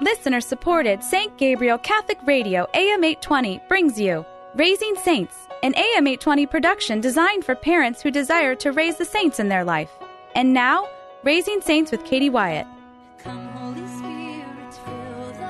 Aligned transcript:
Listener 0.00 0.40
supported 0.40 1.04
St. 1.04 1.36
Gabriel 1.36 1.78
Catholic 1.78 2.18
Radio 2.26 2.66
AM 2.74 3.04
820 3.04 3.60
brings 3.68 3.98
you 3.98 4.26
Raising 4.56 4.96
Saints, 4.96 5.46
an 5.62 5.72
AM 5.76 6.08
820 6.08 6.46
production 6.46 7.00
designed 7.00 7.44
for 7.44 7.54
parents 7.54 8.02
who 8.02 8.10
desire 8.10 8.56
to 8.56 8.72
raise 8.72 8.96
the 8.96 9.04
saints 9.04 9.38
in 9.38 9.48
their 9.48 9.64
life. 9.64 9.90
And 10.34 10.52
now, 10.52 10.88
Raising 11.22 11.60
Saints 11.60 11.92
with 11.92 12.04
Katie 12.04 12.28
Wyatt. 12.28 12.66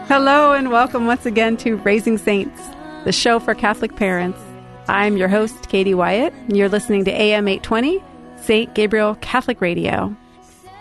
Hello, 0.09 0.53
and 0.53 0.71
welcome 0.71 1.07
once 1.07 1.25
again 1.25 1.57
to 1.59 1.77
Raising 1.79 2.19
Saints, 2.19 2.61
the 3.05 3.13
show 3.13 3.41
for 3.41 3.55
Catholic 3.55 3.97
parents. 3.97 4.39
I'm 4.89 5.17
your 5.17 5.29
host, 5.29 5.71
Katie 5.71 5.95
Wyatt, 5.95 6.35
and 6.35 6.55
you're 6.55 6.69
listening 6.69 7.07
to 7.07 7.11
AM 7.11 7.49
820, 7.49 8.03
St. 8.37 8.75
Gabriel 8.75 9.15
Catholic 9.23 9.63
Radio. 9.63 10.15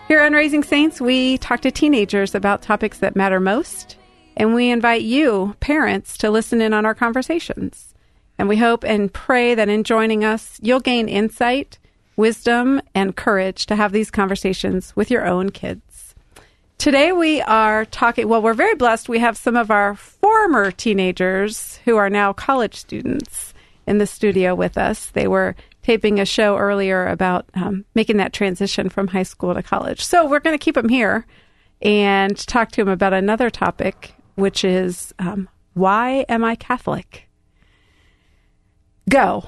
Here 0.06 0.20
on 0.20 0.34
Raising 0.34 0.62
Saints, 0.62 1.00
we 1.00 1.38
talk 1.38 1.60
to 1.60 1.70
teenagers 1.70 2.34
about 2.34 2.60
topics 2.60 2.98
that 2.98 3.16
matter 3.16 3.40
most, 3.40 3.96
and 4.36 4.54
we 4.54 4.70
invite 4.70 5.00
you, 5.00 5.56
parents, 5.60 6.18
to 6.18 6.30
listen 6.30 6.60
in 6.60 6.74
on 6.74 6.84
our 6.84 6.94
conversations. 6.94 7.94
And 8.36 8.46
we 8.46 8.58
hope 8.58 8.84
and 8.84 9.10
pray 9.10 9.54
that 9.54 9.70
in 9.70 9.82
joining 9.82 10.22
us, 10.22 10.58
you'll 10.60 10.80
gain 10.80 11.08
insight, 11.08 11.78
wisdom, 12.16 12.82
and 12.94 13.16
courage 13.16 13.64
to 13.64 13.76
have 13.76 13.92
these 13.92 14.10
conversations 14.10 14.94
with 14.94 15.10
your 15.10 15.26
own 15.26 15.48
kids. 15.48 16.14
Today, 16.76 17.12
we 17.12 17.40
are 17.40 17.86
talking, 17.86 18.28
well, 18.28 18.42
we're 18.42 18.52
very 18.52 18.74
blessed. 18.74 19.08
We 19.08 19.20
have 19.20 19.38
some 19.38 19.56
of 19.56 19.70
our 19.70 19.94
former 19.94 20.70
teenagers 20.70 21.80
who 21.86 21.96
are 21.96 22.10
now 22.10 22.34
college 22.34 22.74
students 22.74 23.53
in 23.86 23.98
the 23.98 24.06
studio 24.06 24.54
with 24.54 24.78
us. 24.78 25.06
They 25.06 25.28
were 25.28 25.54
taping 25.82 26.18
a 26.18 26.24
show 26.24 26.56
earlier 26.56 27.06
about 27.06 27.46
um, 27.54 27.84
making 27.94 28.16
that 28.16 28.32
transition 28.32 28.88
from 28.88 29.08
high 29.08 29.22
school 29.22 29.54
to 29.54 29.62
college. 29.62 30.04
So 30.04 30.26
we're 30.26 30.40
going 30.40 30.56
to 30.58 30.64
keep 30.64 30.76
him 30.76 30.88
here 30.88 31.26
and 31.82 32.36
talk 32.36 32.72
to 32.72 32.80
him 32.80 32.88
about 32.88 33.12
another 33.12 33.50
topic, 33.50 34.14
which 34.36 34.64
is 34.64 35.12
um, 35.18 35.48
why 35.74 36.24
am 36.28 36.44
I 36.44 36.54
Catholic? 36.54 37.28
Go. 39.08 39.44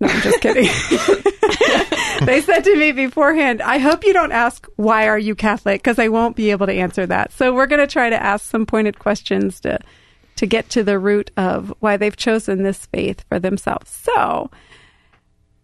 No, 0.00 0.08
I'm 0.08 0.20
just 0.20 0.40
kidding. 0.40 0.64
they 2.26 2.40
said 2.40 2.60
to 2.60 2.76
me 2.76 2.92
beforehand, 2.92 3.60
I 3.62 3.78
hope 3.78 4.04
you 4.04 4.12
don't 4.12 4.30
ask, 4.30 4.66
why 4.76 5.08
are 5.08 5.18
you 5.18 5.34
Catholic? 5.34 5.82
Because 5.82 5.98
I 5.98 6.08
won't 6.08 6.36
be 6.36 6.50
able 6.50 6.66
to 6.66 6.72
answer 6.72 7.04
that. 7.06 7.32
So 7.32 7.52
we're 7.52 7.66
going 7.66 7.80
to 7.80 7.92
try 7.92 8.10
to 8.10 8.22
ask 8.22 8.48
some 8.48 8.64
pointed 8.64 8.98
questions 8.98 9.60
to, 9.60 9.80
to 10.38 10.46
get 10.46 10.68
to 10.70 10.84
the 10.84 11.00
root 11.00 11.32
of 11.36 11.74
why 11.80 11.96
they've 11.96 12.16
chosen 12.16 12.62
this 12.62 12.86
faith 12.86 13.24
for 13.28 13.40
themselves. 13.40 13.90
So, 13.90 14.52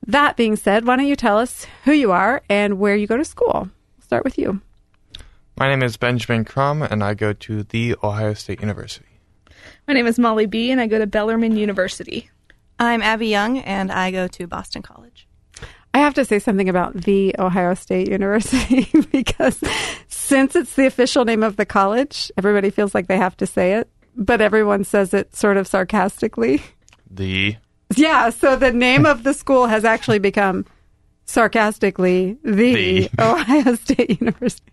that 0.05 0.37
being 0.37 0.57
said, 0.57 0.85
why 0.85 0.97
don't 0.97 1.07
you 1.07 1.15
tell 1.15 1.39
us 1.39 1.65
who 1.85 1.93
you 1.93 2.11
are 2.11 2.43
and 2.49 2.81
where 2.81 2.97
you 2.97 3.07
go 3.07 3.17
to 3.17 3.25
school? 3.25 3.69
We'll 3.97 4.05
start 4.05 4.25
with 4.25 4.37
you. 4.37 4.61
My 5.57 5.69
name 5.69 5.85
is 5.85 5.97
Benjamin 5.97 6.45
Crum, 6.45 6.83
and 6.83 7.05
I 7.05 7.15
go 7.15 7.33
to 7.33 7.63
The 7.63 7.95
Ohio 8.03 8.35
State 8.35 8.61
University. 8.61 9.21
My 9.87 9.95
name 9.95 10.09
is 10.09 10.19
Molly 10.19 10.47
B., 10.47 10.73
and 10.73 10.81
I 10.81 10.89
go 10.89 10.99
to 10.99 11.07
Bellarmine 11.07 11.57
University. 11.57 12.29
I'm 12.81 13.01
Abby 13.01 13.29
Young, 13.29 13.59
and 13.59 13.93
I 13.93 14.11
go 14.11 14.27
to 14.27 14.49
Boston 14.49 14.83
College. 14.83 15.29
I 15.95 15.99
have 15.99 16.15
to 16.15 16.25
say 16.25 16.41
something 16.41 16.69
about 16.69 16.95
the 16.95 17.37
Ohio 17.39 17.75
State 17.75 18.11
University 18.11 18.89
because 19.13 19.61
since 20.09 20.57
it's 20.57 20.75
the 20.75 20.87
official 20.87 21.25
name 21.25 21.45
of 21.45 21.55
the 21.55 21.65
college, 21.65 22.33
everybody 22.37 22.71
feels 22.71 22.93
like 22.93 23.07
they 23.07 23.17
have 23.17 23.37
to 23.37 23.47
say 23.47 23.75
it, 23.75 23.89
but 24.17 24.41
everyone 24.41 24.85
says 24.85 25.15
it 25.15 25.35
sort 25.35 25.57
of 25.57 25.67
sarcastically. 25.67 26.63
The 27.11 27.57
yeah, 27.97 28.31
so 28.31 28.57
the 28.57 28.73
name 28.73 29.07
of 29.07 29.23
the 29.23 29.35
school 29.35 29.67
has 29.67 29.85
actually 29.85 30.19
become 30.19 30.65
sarcastically 31.27 32.39
the, 32.43 32.75
the. 32.75 33.11
Ohio 33.19 33.75
State 33.77 34.21
University. 34.21 34.73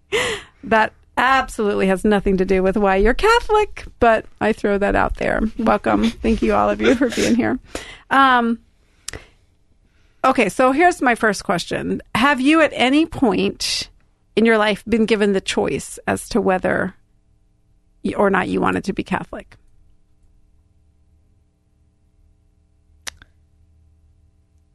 That 0.64 0.94
absolutely 1.18 1.88
has 1.88 2.04
nothing 2.04 2.38
to 2.38 2.46
do 2.46 2.64
with 2.64 2.78
why 2.78 2.96
you're 2.96 3.14
Catholic, 3.14 3.86
but 4.00 4.26
I 4.40 4.54
throw 4.54 4.78
that 4.78 4.96
out 4.96 5.18
there. 5.18 5.42
Welcome. 5.58 6.06
Thank 6.10 6.42
you, 6.42 6.54
all 6.54 6.70
of 6.70 6.82
you, 6.82 6.96
for 6.96 7.10
being 7.10 7.36
here. 7.36 7.60
Um, 8.10 8.60
okay, 10.24 10.50
so 10.50 10.72
here's 10.72 11.02
my 11.02 11.16
first 11.16 11.44
question 11.44 12.02
Have 12.16 12.42
you 12.42 12.62
at 12.62 12.72
any 12.74 13.06
point 13.06 13.90
in 14.36 14.46
your 14.46 14.58
life 14.58 14.84
been 14.86 15.06
given 15.06 15.34
the 15.34 15.42
choice 15.42 16.00
as 16.08 16.30
to 16.30 16.42
whether 16.42 16.96
or 18.18 18.30
not 18.30 18.50
you 18.50 18.62
wanted 18.62 18.84
to 18.86 18.94
be 18.94 19.04
Catholic? 19.04 19.56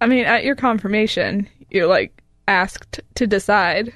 I 0.00 0.06
mean, 0.06 0.26
at 0.26 0.44
your 0.44 0.56
confirmation, 0.56 1.48
you're 1.70 1.86
like 1.86 2.22
asked 2.48 3.00
to 3.14 3.26
decide 3.26 3.92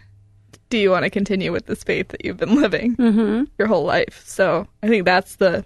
do 0.71 0.79
you 0.79 0.91
want 0.91 1.03
to 1.05 1.11
continue 1.11 1.51
with 1.51 1.67
this 1.67 1.83
faith 1.83 2.09
that 2.09 2.25
you've 2.25 2.37
been 2.37 2.55
living 2.55 2.97
mm-hmm. 2.97 3.45
your 3.59 3.69
whole 3.69 3.85
life? 3.85 4.23
So 4.25 4.67
I 4.83 4.89
think 4.89 5.05
that's 5.05 5.37
the 5.37 5.65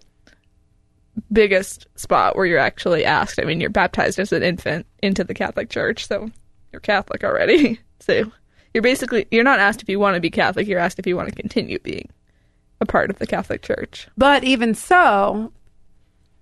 biggest 1.31 1.87
spot 1.95 2.37
where 2.37 2.47
you're 2.47 2.59
actually 2.59 3.05
asked. 3.05 3.39
I 3.39 3.45
mean, 3.45 3.61
you're 3.61 3.71
baptized 3.71 4.19
as 4.19 4.33
an 4.33 4.43
infant 4.43 4.87
into 5.03 5.23
the 5.23 5.35
Catholic 5.35 5.69
Church, 5.71 6.09
so 6.09 6.31
you're 6.73 6.81
Catholic 6.81 7.23
already. 7.23 7.79
So 8.01 8.31
you're 8.75 8.83
basically 8.83 9.27
you're 9.31 9.45
not 9.45 9.61
asked 9.61 9.81
if 9.81 9.89
you 9.89 9.99
want 9.99 10.17
to 10.17 10.21
be 10.21 10.29
Catholic. 10.29 10.67
You're 10.67 10.81
asked 10.81 10.99
if 10.99 11.07
you 11.07 11.17
want 11.17 11.31
to 11.31 11.35
continue 11.35 11.79
being 11.79 12.11
a 12.85 12.87
part 12.87 13.11
of 13.11 13.19
the 13.19 13.27
Catholic 13.27 13.63
Church. 13.63 14.09
But 14.17 14.45
even 14.45 14.75
so, 14.75 15.53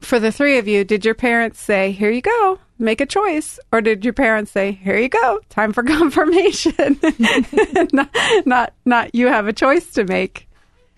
for 0.01 0.21
the 0.21 0.31
three 0.31 0.59
of 0.59 0.69
you, 0.69 0.85
did 0.85 1.05
your 1.05 1.15
parents 1.15 1.61
say, 1.61 1.93
"Here 1.93 2.11
you 2.11 2.23
go"? 2.23 2.59
make 2.83 3.01
a 3.01 3.07
choice 3.07 3.59
or 3.71 3.81
did 3.81 4.05
your 4.05 4.13
parents 4.13 4.51
say 4.51 4.73
here 4.73 4.99
you 4.99 5.09
go 5.09 5.41
time 5.49 5.73
for 5.73 5.83
confirmation 5.85 6.99
not, 7.93 8.15
not 8.45 8.73
not 8.85 9.15
you 9.15 9.29
have 9.29 9.47
a 9.47 9.53
choice 9.53 9.93
to 9.93 10.05
make 10.05 10.49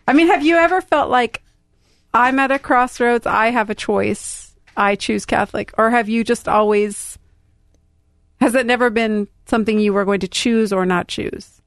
i 0.08 0.12
mean 0.12 0.26
have 0.26 0.44
you 0.44 0.56
ever 0.56 0.80
felt 0.80 1.10
like 1.10 1.42
i'm 2.14 2.38
at 2.38 2.50
a 2.50 2.58
crossroads 2.58 3.26
i 3.26 3.50
have 3.50 3.70
a 3.70 3.74
choice 3.74 4.56
i 4.76 4.96
choose 4.96 5.26
catholic 5.26 5.72
or 5.76 5.90
have 5.90 6.08
you 6.08 6.24
just 6.24 6.48
always 6.48 7.18
has 8.40 8.54
it 8.54 8.66
never 8.66 8.90
been 8.90 9.28
something 9.46 9.78
you 9.78 9.92
were 9.92 10.04
going 10.04 10.20
to 10.20 10.28
choose 10.28 10.72
or 10.72 10.86
not 10.86 11.06
choose 11.06 11.60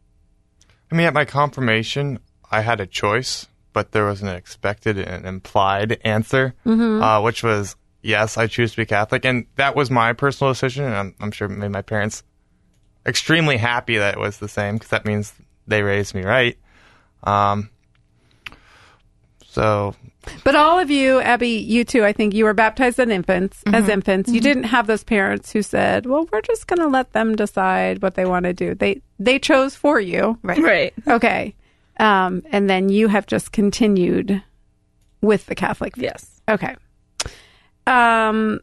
i 0.91 0.95
mean 0.95 1.05
at 1.05 1.13
my 1.13 1.25
confirmation 1.25 2.19
i 2.49 2.61
had 2.61 2.81
a 2.81 2.87
choice 2.87 3.47
but 3.77 3.91
there 3.91 4.05
was 4.05 4.23
an 4.23 4.27
expected 4.27 4.97
and 4.97 5.27
implied 5.27 5.99
answer 6.03 6.55
mm-hmm. 6.65 7.03
uh, 7.03 7.21
which 7.21 7.43
was 7.43 7.75
yes, 8.07 8.37
I 8.37 8.47
choose 8.47 8.71
to 8.71 8.77
be 8.77 8.85
Catholic, 8.85 9.25
and 9.25 9.45
that 9.57 9.75
was 9.75 9.91
my 9.91 10.13
personal 10.13 10.53
decision. 10.53 10.85
And 10.85 10.95
I'm, 10.95 11.15
I'm 11.19 11.31
sure 11.31 11.47
made 11.47 11.71
my 11.71 11.81
parents 11.81 12.23
extremely 13.05 13.57
happy 13.57 13.97
that 13.97 14.15
it 14.15 14.19
was 14.19 14.37
the 14.37 14.47
same 14.47 14.75
because 14.75 14.89
that 14.89 15.05
means 15.05 15.33
they 15.67 15.83
raised 15.83 16.15
me 16.15 16.23
right. 16.23 16.57
Um, 17.23 17.69
so, 19.45 19.95
but 20.43 20.55
all 20.55 20.79
of 20.79 20.89
you, 20.89 21.19
Abby, 21.19 21.49
you 21.49 21.83
too, 21.83 22.05
I 22.05 22.13
think 22.13 22.33
you 22.33 22.45
were 22.45 22.53
baptized 22.53 22.99
as 22.99 23.09
infants. 23.09 23.63
Mm-hmm. 23.63 23.75
As 23.75 23.89
infants, 23.89 24.27
mm-hmm. 24.27 24.35
you 24.35 24.41
didn't 24.41 24.63
have 24.63 24.87
those 24.87 25.03
parents 25.03 25.51
who 25.51 25.61
said, 25.61 26.05
"Well, 26.05 26.27
we're 26.31 26.41
just 26.41 26.67
going 26.67 26.79
to 26.79 26.87
let 26.87 27.13
them 27.13 27.35
decide 27.35 28.01
what 28.01 28.15
they 28.15 28.25
want 28.25 28.45
to 28.45 28.53
do." 28.53 28.75
They 28.75 29.01
they 29.19 29.39
chose 29.39 29.75
for 29.75 29.99
you, 29.99 30.37
right? 30.43 30.59
Right. 30.59 30.93
Okay, 31.07 31.55
um, 31.99 32.43
and 32.51 32.69
then 32.69 32.89
you 32.89 33.07
have 33.07 33.25
just 33.25 33.51
continued 33.51 34.41
with 35.21 35.45
the 35.47 35.55
Catholic. 35.55 35.95
Faith. 35.95 36.03
Yes. 36.03 36.41
Okay. 36.49 36.75
Um, 37.85 38.59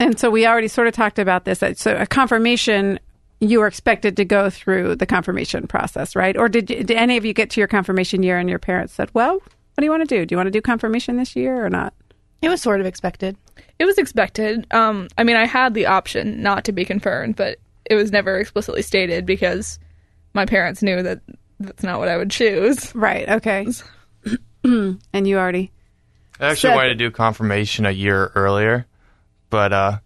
and 0.00 0.18
so 0.18 0.30
we 0.30 0.46
already 0.46 0.68
sort 0.68 0.86
of 0.86 0.94
talked 0.94 1.18
about 1.18 1.44
this. 1.44 1.62
So 1.78 1.96
a 1.96 2.06
confirmation, 2.06 2.98
you 3.40 3.60
were 3.60 3.66
expected 3.66 4.16
to 4.16 4.24
go 4.24 4.50
through 4.50 4.96
the 4.96 5.06
confirmation 5.06 5.66
process, 5.66 6.16
right? 6.16 6.36
Or 6.36 6.48
did, 6.48 6.66
did 6.66 6.90
any 6.90 7.16
of 7.16 7.24
you 7.24 7.32
get 7.32 7.50
to 7.50 7.60
your 7.60 7.68
confirmation 7.68 8.22
year 8.22 8.38
and 8.38 8.48
your 8.48 8.58
parents 8.58 8.92
said, 8.92 9.10
"Well, 9.14 9.34
what 9.34 9.78
do 9.78 9.84
you 9.84 9.90
want 9.90 10.08
to 10.08 10.14
do? 10.14 10.26
Do 10.26 10.32
you 10.32 10.36
want 10.36 10.48
to 10.48 10.52
do 10.52 10.60
confirmation 10.60 11.16
this 11.16 11.36
year 11.36 11.64
or 11.64 11.70
not?" 11.70 11.94
It 12.42 12.48
was 12.48 12.60
sort 12.60 12.80
of 12.80 12.86
expected. 12.86 13.36
It 13.78 13.86
was 13.86 13.96
expected. 13.98 14.66
Um, 14.72 15.08
I 15.16 15.24
mean, 15.24 15.36
I 15.36 15.46
had 15.46 15.74
the 15.74 15.86
option 15.86 16.42
not 16.42 16.64
to 16.64 16.72
be 16.72 16.84
confirmed, 16.84 17.36
but 17.36 17.58
it 17.86 17.94
was 17.94 18.12
never 18.12 18.38
explicitly 18.38 18.82
stated 18.82 19.24
because 19.24 19.78
my 20.34 20.44
parents 20.44 20.82
knew 20.82 21.02
that 21.02 21.20
that's 21.60 21.82
not 21.82 21.98
what 21.98 22.08
I 22.08 22.16
would 22.16 22.30
choose. 22.30 22.94
Right. 22.94 23.28
Okay. 23.28 23.66
and 24.64 24.98
you 25.12 25.38
already 25.38 25.70
I 26.40 26.46
actually 26.46 26.74
wanted 26.74 26.88
to 26.90 26.94
do 26.96 27.10
confirmation 27.10 27.86
a 27.86 27.90
year 27.90 28.32
earlier, 28.34 28.86
but 29.50 29.72
uh, 29.72 29.98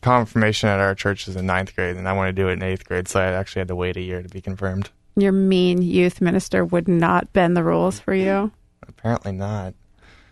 confirmation 0.00 0.68
at 0.68 0.80
our 0.80 0.94
church 0.94 1.28
is 1.28 1.36
in 1.36 1.46
ninth 1.46 1.74
grade, 1.76 1.96
and 1.96 2.08
I 2.08 2.14
want 2.14 2.28
to 2.28 2.32
do 2.32 2.48
it 2.48 2.54
in 2.54 2.62
eighth 2.62 2.86
grade, 2.86 3.08
so 3.08 3.20
I 3.20 3.32
actually 3.32 3.60
had 3.60 3.68
to 3.68 3.76
wait 3.76 3.96
a 3.96 4.00
year 4.00 4.22
to 4.22 4.28
be 4.28 4.40
confirmed. 4.40 4.88
Your 5.16 5.32
mean 5.32 5.82
youth 5.82 6.20
minister 6.20 6.64
would 6.64 6.88
not 6.88 7.32
bend 7.32 7.56
the 7.56 7.64
rules 7.64 8.00
for 8.00 8.14
you. 8.14 8.50
Apparently 8.86 9.32
not. 9.32 9.74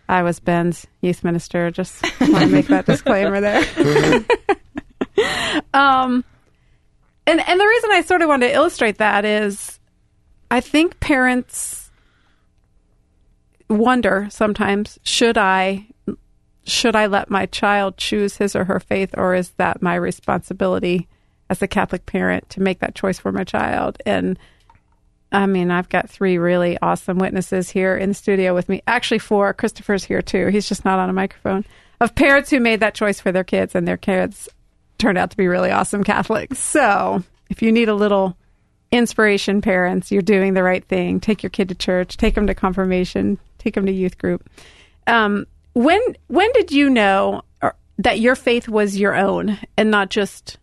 I 0.07 0.23
was 0.23 0.39
Ben's 0.39 0.85
youth 1.01 1.23
minister. 1.23 1.71
Just 1.71 2.03
want 2.21 2.39
to 2.39 2.47
make 2.47 2.67
that 2.67 2.85
disclaimer 2.85 3.41
there. 3.41 3.63
um, 5.73 6.23
and 7.27 7.39
and 7.47 7.59
the 7.59 7.65
reason 7.65 7.91
I 7.91 8.01
sort 8.05 8.21
of 8.21 8.29
want 8.29 8.41
to 8.43 8.51
illustrate 8.51 8.97
that 8.97 9.25
is, 9.25 9.74
I 10.49 10.61
think 10.61 10.99
parents 10.99 11.91
wonder 13.69 14.27
sometimes 14.29 14.99
should 15.03 15.37
I 15.37 15.87
should 16.63 16.95
I 16.95 17.07
let 17.07 17.29
my 17.29 17.45
child 17.47 17.97
choose 17.97 18.37
his 18.37 18.55
or 18.55 18.65
her 18.65 18.79
faith 18.79 19.13
or 19.17 19.35
is 19.35 19.49
that 19.51 19.81
my 19.81 19.95
responsibility 19.95 21.07
as 21.49 21.61
a 21.61 21.67
Catholic 21.67 22.05
parent 22.05 22.49
to 22.51 22.61
make 22.61 22.79
that 22.79 22.95
choice 22.95 23.19
for 23.19 23.31
my 23.31 23.43
child 23.43 24.01
and 24.05 24.37
I 25.31 25.47
mean, 25.47 25.69
I've 25.69 25.89
got 25.89 26.09
three 26.09 26.37
really 26.37 26.77
awesome 26.81 27.17
witnesses 27.17 27.69
here 27.69 27.97
in 27.97 28.09
the 28.09 28.15
studio 28.15 28.53
with 28.53 28.69
me. 28.69 28.81
Actually, 28.87 29.19
four. 29.19 29.53
Christopher's 29.53 30.05
here 30.05 30.21
too. 30.21 30.47
He's 30.47 30.69
just 30.69 30.85
not 30.85 30.99
on 30.99 31.09
a 31.09 31.13
microphone. 31.13 31.65
Of 31.99 32.15
parents 32.15 32.49
who 32.49 32.59
made 32.59 32.79
that 32.79 32.95
choice 32.95 33.19
for 33.19 33.31
their 33.31 33.43
kids, 33.43 33.75
and 33.75 33.87
their 33.87 33.97
kids 33.97 34.47
turned 34.97 35.17
out 35.17 35.31
to 35.31 35.37
be 35.37 35.47
really 35.47 35.71
awesome 35.71 36.03
Catholics. 36.03 36.59
So, 36.59 37.23
if 37.49 37.61
you 37.61 37.71
need 37.71 37.89
a 37.89 37.95
little 37.95 38.37
inspiration, 38.95 39.61
parents, 39.61 40.11
you're 40.11 40.21
doing 40.21 40.53
the 40.53 40.63
right 40.63 40.83
thing. 40.83 41.19
Take 41.19 41.43
your 41.43 41.49
kid 41.49 41.69
to 41.69 41.75
church. 41.75 42.17
Take 42.17 42.35
them 42.35 42.47
to 42.47 42.55
confirmation. 42.55 43.37
Take 43.57 43.75
them 43.75 43.85
to 43.85 43.91
youth 43.91 44.17
group. 44.17 44.49
Um, 45.07 45.45
when 45.73 46.01
when 46.27 46.51
did 46.53 46.71
you 46.71 46.89
know 46.89 47.41
that 47.97 48.19
your 48.19 48.35
faith 48.35 48.67
was 48.67 48.97
your 48.97 49.15
own 49.15 49.59
and 49.77 49.91
not 49.91 50.09
just 50.09 50.57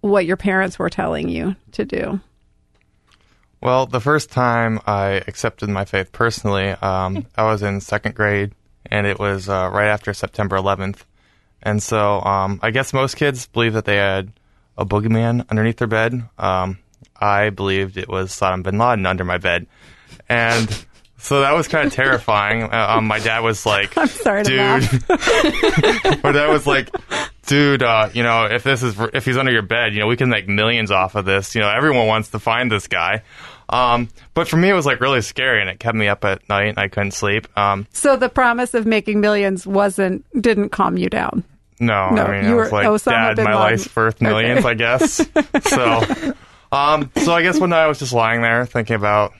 what 0.00 0.26
your 0.26 0.36
parents 0.36 0.78
were 0.78 0.90
telling 0.90 1.28
you 1.28 1.56
to 1.72 1.84
do? 1.84 2.20
Well, 3.60 3.86
the 3.86 4.00
first 4.00 4.30
time 4.30 4.80
I 4.86 5.22
accepted 5.26 5.68
my 5.68 5.84
faith 5.84 6.12
personally, 6.12 6.70
um, 6.70 7.26
I 7.36 7.44
was 7.44 7.62
in 7.62 7.80
second 7.80 8.14
grade, 8.14 8.52
and 8.86 9.06
it 9.06 9.18
was 9.18 9.48
uh, 9.48 9.70
right 9.72 9.88
after 9.88 10.12
September 10.14 10.56
11th. 10.56 11.04
And 11.62 11.82
so 11.82 12.20
um, 12.20 12.60
I 12.62 12.70
guess 12.70 12.92
most 12.92 13.16
kids 13.16 13.46
believe 13.46 13.72
that 13.72 13.84
they 13.84 13.96
had 13.96 14.32
a 14.78 14.84
boogeyman 14.84 15.48
underneath 15.50 15.76
their 15.78 15.88
bed. 15.88 16.28
Um, 16.38 16.78
I 17.18 17.50
believed 17.50 17.96
it 17.96 18.08
was 18.08 18.30
Saddam 18.30 18.62
bin 18.62 18.78
Laden 18.78 19.06
under 19.06 19.24
my 19.24 19.38
bed. 19.38 19.66
And 20.28 20.68
so 21.18 21.40
that 21.40 21.52
was 21.52 21.66
kind 21.68 21.86
of 21.86 21.92
terrifying. 21.92 22.64
Uh, 22.64 22.86
um, 22.96 23.06
my 23.06 23.18
dad 23.18 23.40
was 23.40 23.64
like, 23.64 23.96
I'm 23.98 24.08
sorry 24.08 24.42
dude. 24.42 24.58
my 25.08 26.32
dad 26.32 26.48
was 26.48 26.66
like, 26.66 26.94
dude, 27.46 27.82
uh, 27.82 28.10
you 28.12 28.22
know, 28.22 28.44
if 28.46 28.62
this 28.64 28.82
is 28.82 28.96
if 29.14 29.24
he's 29.24 29.36
under 29.36 29.52
your 29.52 29.62
bed, 29.62 29.94
you 29.94 30.00
know, 30.00 30.06
we 30.06 30.16
can 30.16 30.28
make 30.28 30.48
millions 30.48 30.90
off 30.90 31.14
of 31.14 31.24
this. 31.24 31.54
You 31.54 31.62
know, 31.62 31.70
everyone 31.70 32.06
wants 32.06 32.30
to 32.30 32.38
find 32.38 32.70
this 32.70 32.86
guy. 32.86 33.22
Um, 33.68 34.08
but 34.34 34.46
for 34.46 34.56
me, 34.56 34.68
it 34.68 34.74
was 34.74 34.86
like 34.86 35.00
really 35.00 35.22
scary, 35.22 35.60
and 35.60 35.68
it 35.68 35.80
kept 35.80 35.96
me 35.96 36.06
up 36.06 36.24
at 36.24 36.48
night, 36.48 36.68
and 36.68 36.78
I 36.78 36.86
couldn't 36.88 37.12
sleep. 37.12 37.48
Um, 37.58 37.86
So 37.92 38.16
the 38.16 38.28
promise 38.28 38.74
of 38.74 38.86
making 38.86 39.20
millions 39.20 39.66
wasn't 39.66 40.24
didn't 40.40 40.68
calm 40.68 40.96
you 40.96 41.08
down. 41.08 41.42
No, 41.80 42.10
No, 42.10 42.22
I 42.24 42.40
mean, 42.40 42.50
you 42.50 42.56
were 42.56 42.62
was 42.64 42.72
like, 42.72 42.86
Osama 42.86 43.10
dad, 43.10 43.36
bin 43.36 43.44
my 43.44 43.50
Laden. 43.54 43.78
life's 43.78 43.96
worth 43.96 44.20
millions, 44.20 44.64
I 44.64 44.74
guess. 44.74 45.12
so, 45.64 46.34
um, 46.72 47.10
so 47.16 47.32
I 47.32 47.42
guess 47.42 47.58
one 47.60 47.70
night 47.70 47.84
I 47.84 47.86
was 47.86 47.98
just 47.98 48.12
lying 48.12 48.42
there 48.42 48.64
thinking 48.66 48.96
about 48.96 49.32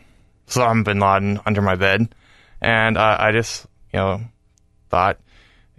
Osama 0.49 0.85
bin 0.85 0.99
Laden 1.01 1.41
under 1.47 1.63
my 1.63 1.77
bed, 1.77 2.15
and 2.61 2.97
uh, 2.99 3.17
I 3.19 3.33
just, 3.33 3.67
you 3.93 3.99
know, 3.99 4.21
thought, 4.91 5.19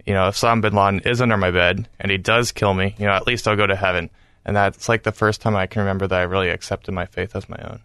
you 0.04 0.14
know, 0.14 0.28
if 0.28 0.36
Osama 0.36 0.62
bin 0.62 0.74
Laden 0.74 1.00
is 1.00 1.20
under 1.20 1.36
my 1.36 1.50
bed 1.50 1.88
and 2.00 2.10
he 2.10 2.18
does 2.18 2.52
kill 2.52 2.74
me, 2.74 2.94
you 2.98 3.06
know, 3.06 3.12
at 3.12 3.26
least 3.26 3.46
I'll 3.46 3.56
go 3.56 3.66
to 3.66 3.76
heaven. 3.76 4.10
And 4.44 4.56
that's 4.56 4.88
like 4.88 5.02
the 5.02 5.12
first 5.12 5.42
time 5.42 5.54
I 5.54 5.66
can 5.66 5.80
remember 5.80 6.06
that 6.06 6.18
I 6.18 6.22
really 6.22 6.48
accepted 6.48 6.92
my 6.92 7.04
faith 7.04 7.36
as 7.36 7.48
my 7.50 7.58
own. 7.62 7.80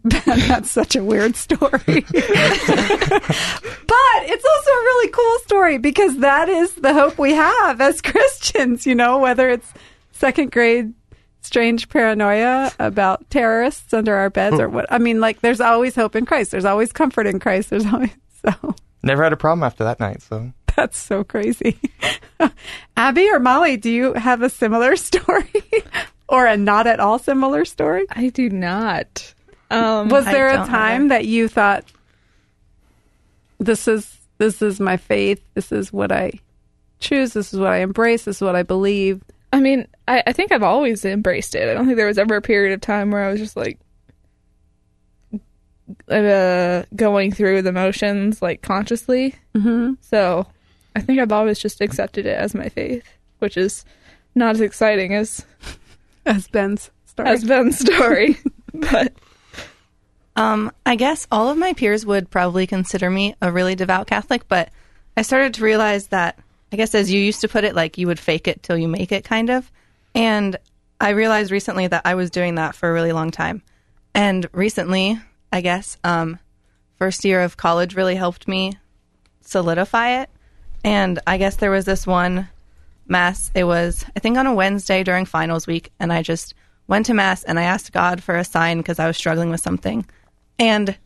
That's 0.04 0.70
such 0.70 0.96
a 0.96 1.04
weird 1.04 1.36
story. 1.36 1.70
but 1.82 2.22
it's 4.24 4.44
also 4.44 4.70
a 4.70 4.84
really 4.84 5.10
cool 5.10 5.38
story 5.40 5.78
because 5.78 6.18
that 6.18 6.48
is 6.48 6.74
the 6.74 6.92
hope 6.92 7.18
we 7.18 7.32
have 7.32 7.80
as 7.80 8.00
Christians, 8.02 8.86
you 8.86 8.94
know, 8.94 9.18
whether 9.18 9.48
it's 9.50 9.72
second 10.12 10.52
grade 10.52 10.92
strange 11.40 11.88
paranoia 11.88 12.70
about 12.78 13.28
terrorists 13.30 13.92
under 13.92 14.14
our 14.14 14.30
beds 14.30 14.60
or 14.60 14.68
hmm. 14.68 14.74
what. 14.74 14.86
I 14.90 14.98
mean, 14.98 15.20
like, 15.20 15.40
there's 15.40 15.60
always 15.60 15.94
hope 15.94 16.16
in 16.16 16.26
Christ. 16.26 16.50
There's 16.50 16.64
always 16.64 16.92
comfort 16.92 17.26
in 17.26 17.40
Christ. 17.40 17.70
There's 17.70 17.86
always, 17.86 18.12
so 18.44 18.74
Never 19.02 19.24
had 19.24 19.32
a 19.32 19.36
problem 19.36 19.64
after 19.64 19.84
that 19.84 19.98
night, 19.98 20.22
so. 20.22 20.52
that's 20.76 20.96
so 20.96 21.24
crazy. 21.24 21.78
Abby 22.96 23.28
or 23.30 23.40
Molly, 23.40 23.76
do 23.76 23.90
you 23.90 24.12
have 24.14 24.42
a 24.42 24.48
similar 24.48 24.96
story 24.96 25.64
or 26.28 26.46
a 26.46 26.56
not 26.56 26.86
at 26.86 27.00
all 27.00 27.18
similar 27.18 27.64
story? 27.64 28.06
I 28.10 28.28
do 28.28 28.48
not. 28.48 29.34
Um, 29.72 30.08
Was 30.08 30.24
there 30.24 30.48
a 30.48 30.66
time 30.66 31.08
that 31.08 31.24
you 31.24 31.48
thought 31.48 31.84
this 33.58 33.88
is 33.88 34.18
this 34.38 34.60
is 34.60 34.80
my 34.80 34.96
faith, 34.96 35.42
this 35.54 35.72
is 35.72 35.92
what 35.92 36.10
I 36.12 36.32
choose, 37.00 37.32
this 37.32 37.52
is 37.54 37.60
what 37.60 37.72
I 37.72 37.78
embrace, 37.78 38.24
this 38.24 38.36
is 38.36 38.42
what 38.42 38.56
I 38.56 38.62
believe? 38.62 39.22
I 39.52 39.60
mean, 39.60 39.86
I, 40.08 40.22
I 40.26 40.32
think 40.32 40.50
I've 40.50 40.62
always 40.62 41.04
embraced 41.04 41.54
it. 41.54 41.68
I 41.68 41.74
don't 41.74 41.86
think 41.86 41.96
there 41.96 42.06
was 42.06 42.18
ever 42.18 42.36
a 42.36 42.42
period 42.42 42.72
of 42.72 42.80
time 42.80 43.10
where 43.10 43.24
I 43.24 43.30
was 43.30 43.40
just 43.40 43.56
like 43.56 43.78
uh, 46.08 46.82
going 46.96 47.32
through 47.32 47.62
the 47.62 47.72
motions 47.72 48.42
like 48.42 48.62
consciously. 48.62 49.34
Mm-hmm. 49.54 49.94
So 50.00 50.46
I 50.96 51.00
think 51.00 51.20
I've 51.20 51.32
always 51.32 51.58
just 51.58 51.80
accepted 51.80 52.26
it 52.26 52.36
as 52.36 52.54
my 52.54 52.68
faith, 52.68 53.04
which 53.38 53.56
is 53.56 53.84
not 54.34 54.54
as 54.54 54.60
exciting 54.60 55.14
as 55.14 55.44
As 56.26 56.46
Ben's 56.46 56.90
story. 57.04 57.28
as 57.28 57.44
Ben's 57.44 57.78
story. 57.78 58.38
but 58.74 59.12
Um, 60.36 60.72
I 60.86 60.96
guess 60.96 61.26
all 61.30 61.50
of 61.50 61.58
my 61.58 61.74
peers 61.74 62.06
would 62.06 62.30
probably 62.30 62.66
consider 62.66 63.10
me 63.10 63.34
a 63.42 63.52
really 63.52 63.74
devout 63.74 64.06
Catholic, 64.06 64.48
but 64.48 64.70
I 65.16 65.22
started 65.22 65.54
to 65.54 65.64
realize 65.64 66.08
that, 66.08 66.38
I 66.72 66.76
guess 66.76 66.94
as 66.94 67.12
you 67.12 67.20
used 67.20 67.42
to 67.42 67.48
put 67.48 67.64
it, 67.64 67.74
like 67.74 67.98
you 67.98 68.06
would 68.06 68.18
fake 68.18 68.48
it 68.48 68.62
till 68.62 68.78
you 68.78 68.88
make 68.88 69.12
it, 69.12 69.24
kind 69.24 69.50
of. 69.50 69.70
And 70.14 70.56
I 71.00 71.10
realized 71.10 71.50
recently 71.50 71.86
that 71.86 72.02
I 72.04 72.14
was 72.14 72.30
doing 72.30 72.54
that 72.54 72.74
for 72.74 72.88
a 72.88 72.92
really 72.92 73.12
long 73.12 73.30
time. 73.30 73.62
And 74.14 74.46
recently, 74.52 75.18
I 75.52 75.60
guess, 75.60 75.98
um, 76.04 76.38
first 76.96 77.24
year 77.24 77.42
of 77.42 77.56
college 77.56 77.94
really 77.94 78.14
helped 78.14 78.48
me 78.48 78.78
solidify 79.42 80.22
it. 80.22 80.30
And 80.84 81.18
I 81.26 81.36
guess 81.36 81.56
there 81.56 81.70
was 81.70 81.84
this 81.84 82.06
one 82.06 82.48
mass. 83.06 83.50
It 83.54 83.64
was, 83.64 84.04
I 84.16 84.20
think, 84.20 84.38
on 84.38 84.46
a 84.46 84.54
Wednesday 84.54 85.02
during 85.02 85.26
finals 85.26 85.66
week, 85.66 85.92
and 86.00 86.12
I 86.12 86.22
just 86.22 86.54
went 86.88 87.06
to 87.06 87.14
mass 87.14 87.44
and 87.44 87.58
I 87.58 87.64
asked 87.64 87.92
God 87.92 88.22
for 88.22 88.36
a 88.36 88.44
sign 88.44 88.78
because 88.78 88.98
I 88.98 89.06
was 89.06 89.16
struggling 89.16 89.50
with 89.50 89.60
something. 89.60 90.06
And 90.62 90.96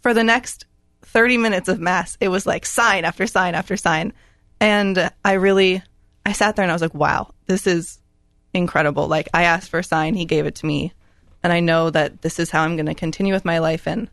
for 0.00 0.14
the 0.14 0.24
next 0.24 0.64
30 1.02 1.36
minutes 1.36 1.68
of 1.68 1.78
mass, 1.78 2.16
it 2.18 2.28
was 2.28 2.46
like 2.46 2.64
sign 2.64 3.04
after 3.04 3.26
sign 3.26 3.54
after 3.54 3.76
sign. 3.76 4.14
And 4.58 5.10
I 5.22 5.34
really, 5.34 5.82
I 6.24 6.32
sat 6.32 6.56
there 6.56 6.62
and 6.62 6.72
I 6.72 6.74
was 6.74 6.80
like, 6.80 6.94
wow, 6.94 7.34
this 7.44 7.66
is 7.66 7.98
incredible. 8.54 9.06
Like, 9.06 9.28
I 9.34 9.42
asked 9.42 9.68
for 9.68 9.80
a 9.80 9.84
sign, 9.84 10.14
he 10.14 10.24
gave 10.24 10.46
it 10.46 10.54
to 10.56 10.66
me. 10.66 10.94
And 11.42 11.52
I 11.52 11.60
know 11.60 11.90
that 11.90 12.22
this 12.22 12.38
is 12.38 12.50
how 12.50 12.62
I'm 12.62 12.76
going 12.76 12.86
to 12.86 12.94
continue 12.94 13.34
with 13.34 13.44
my 13.44 13.58
life. 13.58 13.86
And 13.86 14.08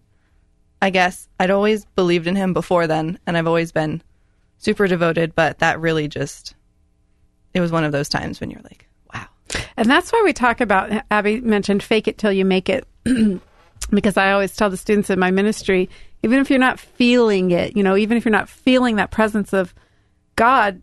I 0.82 0.90
guess 0.90 1.30
I'd 1.40 1.50
always 1.50 1.86
believed 1.96 2.28
in 2.28 2.36
him 2.36 2.52
before 2.52 2.88
then, 2.88 3.20
and 3.26 3.38
I've 3.38 3.48
always 3.48 3.72
been 3.72 4.02
super 4.58 4.88
devoted, 4.88 5.34
but 5.34 5.60
that 5.60 5.80
really 5.80 6.10
just, 6.10 6.56
it 7.54 7.62
was 7.62 7.72
one 7.72 7.86
of 7.86 7.94
those 7.94 8.10
times 8.10 8.42
when 8.42 8.52
you're 8.52 8.62
like, 8.64 8.86
wow. 9.14 9.28
And 9.78 9.90
that's 9.90 10.12
why 10.12 10.22
we 10.26 10.34
talk 10.34 10.60
about, 10.60 11.06
Abby 11.10 11.40
mentioned 11.40 11.84
fake 11.84 12.10
it 12.10 12.18
till 12.18 12.34
you 12.34 12.44
make 12.44 12.68
it. 12.68 12.86
because 13.90 14.18
I 14.18 14.32
always 14.32 14.56
tell 14.56 14.70
the 14.70 14.78
students 14.78 15.10
in 15.10 15.20
my 15.20 15.32
ministry, 15.32 15.90
even 16.24 16.40
if 16.40 16.50
you're 16.50 16.60
not 16.60 16.80
feeling 16.80 17.52
it, 17.52 17.78
you 17.78 17.84
know, 17.84 17.96
even 17.96 18.18
if 18.18 18.26
you're 18.26 18.32
not 18.32 18.50
feeling 18.50 18.98
that 18.98 19.12
presence 19.12 19.54
of 19.54 19.74
God, 20.36 20.82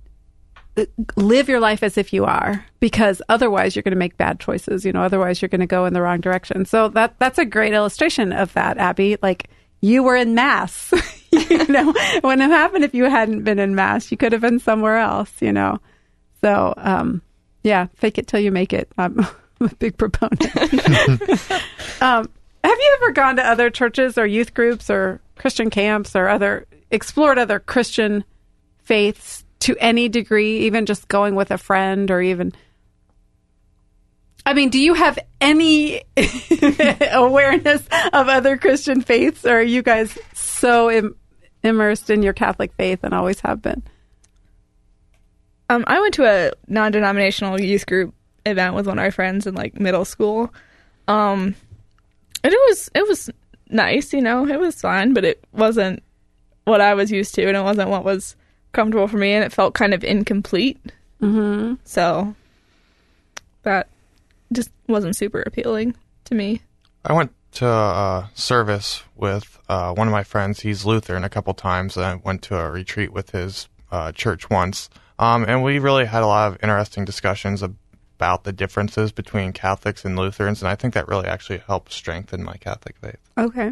live 1.16 1.48
your 1.48 1.60
life 1.60 1.82
as 1.82 1.96
if 1.96 2.12
you 2.12 2.24
are, 2.24 2.64
because 2.80 3.22
otherwise 3.28 3.76
you're 3.76 3.82
going 3.82 3.92
to 3.92 3.98
make 3.98 4.16
bad 4.16 4.40
choices. 4.40 4.84
You 4.84 4.92
know, 4.92 5.02
otherwise 5.02 5.40
you're 5.40 5.48
going 5.48 5.60
to 5.60 5.66
go 5.66 5.86
in 5.86 5.92
the 5.92 6.02
wrong 6.02 6.20
direction. 6.20 6.64
So 6.64 6.88
that 6.88 7.18
that's 7.18 7.38
a 7.38 7.44
great 7.44 7.72
illustration 7.72 8.32
of 8.32 8.52
that, 8.54 8.78
Abby. 8.78 9.16
Like 9.22 9.48
you 9.80 10.02
were 10.02 10.16
in 10.16 10.34
mass. 10.34 10.92
you 11.30 11.66
know, 11.68 11.92
it 11.96 12.22
wouldn't 12.22 12.42
have 12.42 12.50
happened 12.50 12.84
if 12.84 12.94
you 12.94 13.04
hadn't 13.04 13.44
been 13.44 13.58
in 13.58 13.74
mass. 13.74 14.10
You 14.10 14.16
could 14.16 14.32
have 14.32 14.40
been 14.40 14.58
somewhere 14.58 14.98
else. 14.98 15.30
You 15.40 15.52
know. 15.52 15.78
So, 16.44 16.74
um, 16.76 17.22
yeah, 17.62 17.86
fake 17.94 18.18
it 18.18 18.26
till 18.26 18.40
you 18.40 18.52
make 18.52 18.72
it. 18.74 18.92
I'm, 18.98 19.18
I'm 19.18 19.26
a 19.66 19.74
big 19.76 19.96
proponent. 19.96 20.42
um, 22.02 22.28
have 22.68 22.78
you 22.78 22.98
ever 23.02 23.12
gone 23.12 23.36
to 23.36 23.46
other 23.46 23.70
churches 23.70 24.16
or 24.16 24.26
youth 24.26 24.54
groups 24.54 24.88
or 24.88 25.20
Christian 25.36 25.70
camps 25.70 26.16
or 26.16 26.28
other 26.28 26.66
explored 26.90 27.38
other 27.38 27.60
Christian 27.60 28.24
faiths 28.84 29.44
to 29.60 29.76
any 29.78 30.08
degree, 30.08 30.60
even 30.60 30.86
just 30.86 31.08
going 31.08 31.34
with 31.34 31.50
a 31.50 31.58
friend 31.58 32.10
or 32.10 32.20
even? 32.20 32.52
I 34.46 34.52
mean, 34.52 34.68
do 34.68 34.78
you 34.78 34.94
have 34.94 35.18
any 35.40 36.02
awareness 37.12 37.82
of 38.12 38.28
other 38.28 38.56
Christian 38.58 39.00
faiths, 39.00 39.46
or 39.46 39.58
are 39.58 39.62
you 39.62 39.82
guys 39.82 40.18
so 40.34 40.90
Im- 40.90 41.16
immersed 41.62 42.10
in 42.10 42.22
your 42.22 42.34
Catholic 42.34 42.72
faith 42.74 43.00
and 43.02 43.14
always 43.14 43.40
have 43.40 43.62
been? 43.62 43.82
Um, 45.70 45.84
I 45.86 46.00
went 46.00 46.14
to 46.14 46.26
a 46.26 46.52
non-denominational 46.68 47.60
youth 47.60 47.86
group 47.86 48.14
event 48.44 48.74
with 48.74 48.86
one 48.86 48.98
of 48.98 49.02
my 49.02 49.10
friends 49.10 49.46
in 49.46 49.54
like 49.54 49.80
middle 49.80 50.04
school. 50.04 50.52
Um, 51.08 51.54
and 52.44 52.52
it 52.52 52.60
was 52.68 52.90
it 52.94 53.08
was 53.08 53.30
nice, 53.70 54.12
you 54.12 54.20
know, 54.20 54.46
it 54.46 54.60
was 54.60 54.80
fine, 54.80 55.14
but 55.14 55.24
it 55.24 55.42
wasn't 55.52 56.02
what 56.64 56.80
I 56.80 56.94
was 56.94 57.10
used 57.10 57.34
to, 57.34 57.46
and 57.48 57.56
it 57.56 57.62
wasn't 57.62 57.90
what 57.90 58.04
was 58.04 58.36
comfortable 58.72 59.08
for 59.08 59.16
me, 59.16 59.32
and 59.32 59.44
it 59.44 59.52
felt 59.52 59.74
kind 59.74 59.94
of 59.94 60.04
incomplete. 60.04 60.78
Mm-hmm. 61.20 61.74
So 61.84 62.34
that 63.62 63.88
just 64.52 64.70
wasn't 64.86 65.16
super 65.16 65.42
appealing 65.42 65.94
to 66.26 66.34
me. 66.34 66.60
I 67.04 67.14
went 67.14 67.32
to 67.52 67.66
a 67.66 68.30
service 68.34 69.02
with 69.16 69.58
uh, 69.68 69.94
one 69.94 70.06
of 70.06 70.12
my 70.12 70.24
friends. 70.24 70.60
He's 70.60 70.84
Lutheran 70.84 71.24
a 71.24 71.28
couple 71.28 71.54
times, 71.54 71.96
and 71.96 72.04
I 72.04 72.14
went 72.16 72.42
to 72.42 72.58
a 72.58 72.70
retreat 72.70 73.12
with 73.12 73.30
his 73.30 73.68
uh, 73.90 74.12
church 74.12 74.50
once. 74.50 74.90
Um, 75.18 75.44
and 75.46 75.62
we 75.62 75.78
really 75.78 76.04
had 76.04 76.22
a 76.22 76.26
lot 76.26 76.52
of 76.52 76.58
interesting 76.62 77.04
discussions 77.04 77.62
ab- 77.62 77.76
about 78.16 78.44
the 78.44 78.52
differences 78.52 79.12
between 79.12 79.52
Catholics 79.52 80.04
and 80.04 80.16
Lutherans, 80.16 80.62
and 80.62 80.68
I 80.68 80.74
think 80.76 80.94
that 80.94 81.08
really 81.08 81.26
actually 81.26 81.58
helped 81.58 81.92
strengthen 81.92 82.42
my 82.42 82.56
Catholic 82.56 82.96
faith. 82.98 83.18
Okay. 83.36 83.70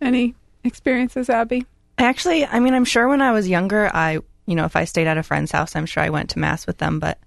Any 0.00 0.34
experiences, 0.64 1.30
Abby? 1.30 1.66
Actually, 1.98 2.46
I 2.46 2.60
mean, 2.60 2.74
I'm 2.74 2.84
sure 2.84 3.08
when 3.08 3.22
I 3.22 3.32
was 3.32 3.48
younger, 3.48 3.90
I, 3.92 4.18
you 4.46 4.54
know, 4.54 4.64
if 4.64 4.76
I 4.76 4.84
stayed 4.84 5.06
at 5.06 5.18
a 5.18 5.22
friend's 5.22 5.52
house, 5.52 5.74
I'm 5.74 5.86
sure 5.86 6.02
I 6.02 6.10
went 6.10 6.30
to 6.30 6.38
mass 6.38 6.66
with 6.66 6.78
them, 6.78 6.98
but 6.98 7.18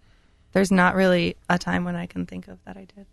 there's 0.53 0.71
not 0.71 0.95
really 0.95 1.37
a 1.49 1.57
time 1.57 1.85
when 1.85 1.95
I 1.95 2.05
can 2.05 2.25
think 2.25 2.47
of 2.47 2.63
that 2.65 2.77
I 2.77 2.87
did. 2.95 3.05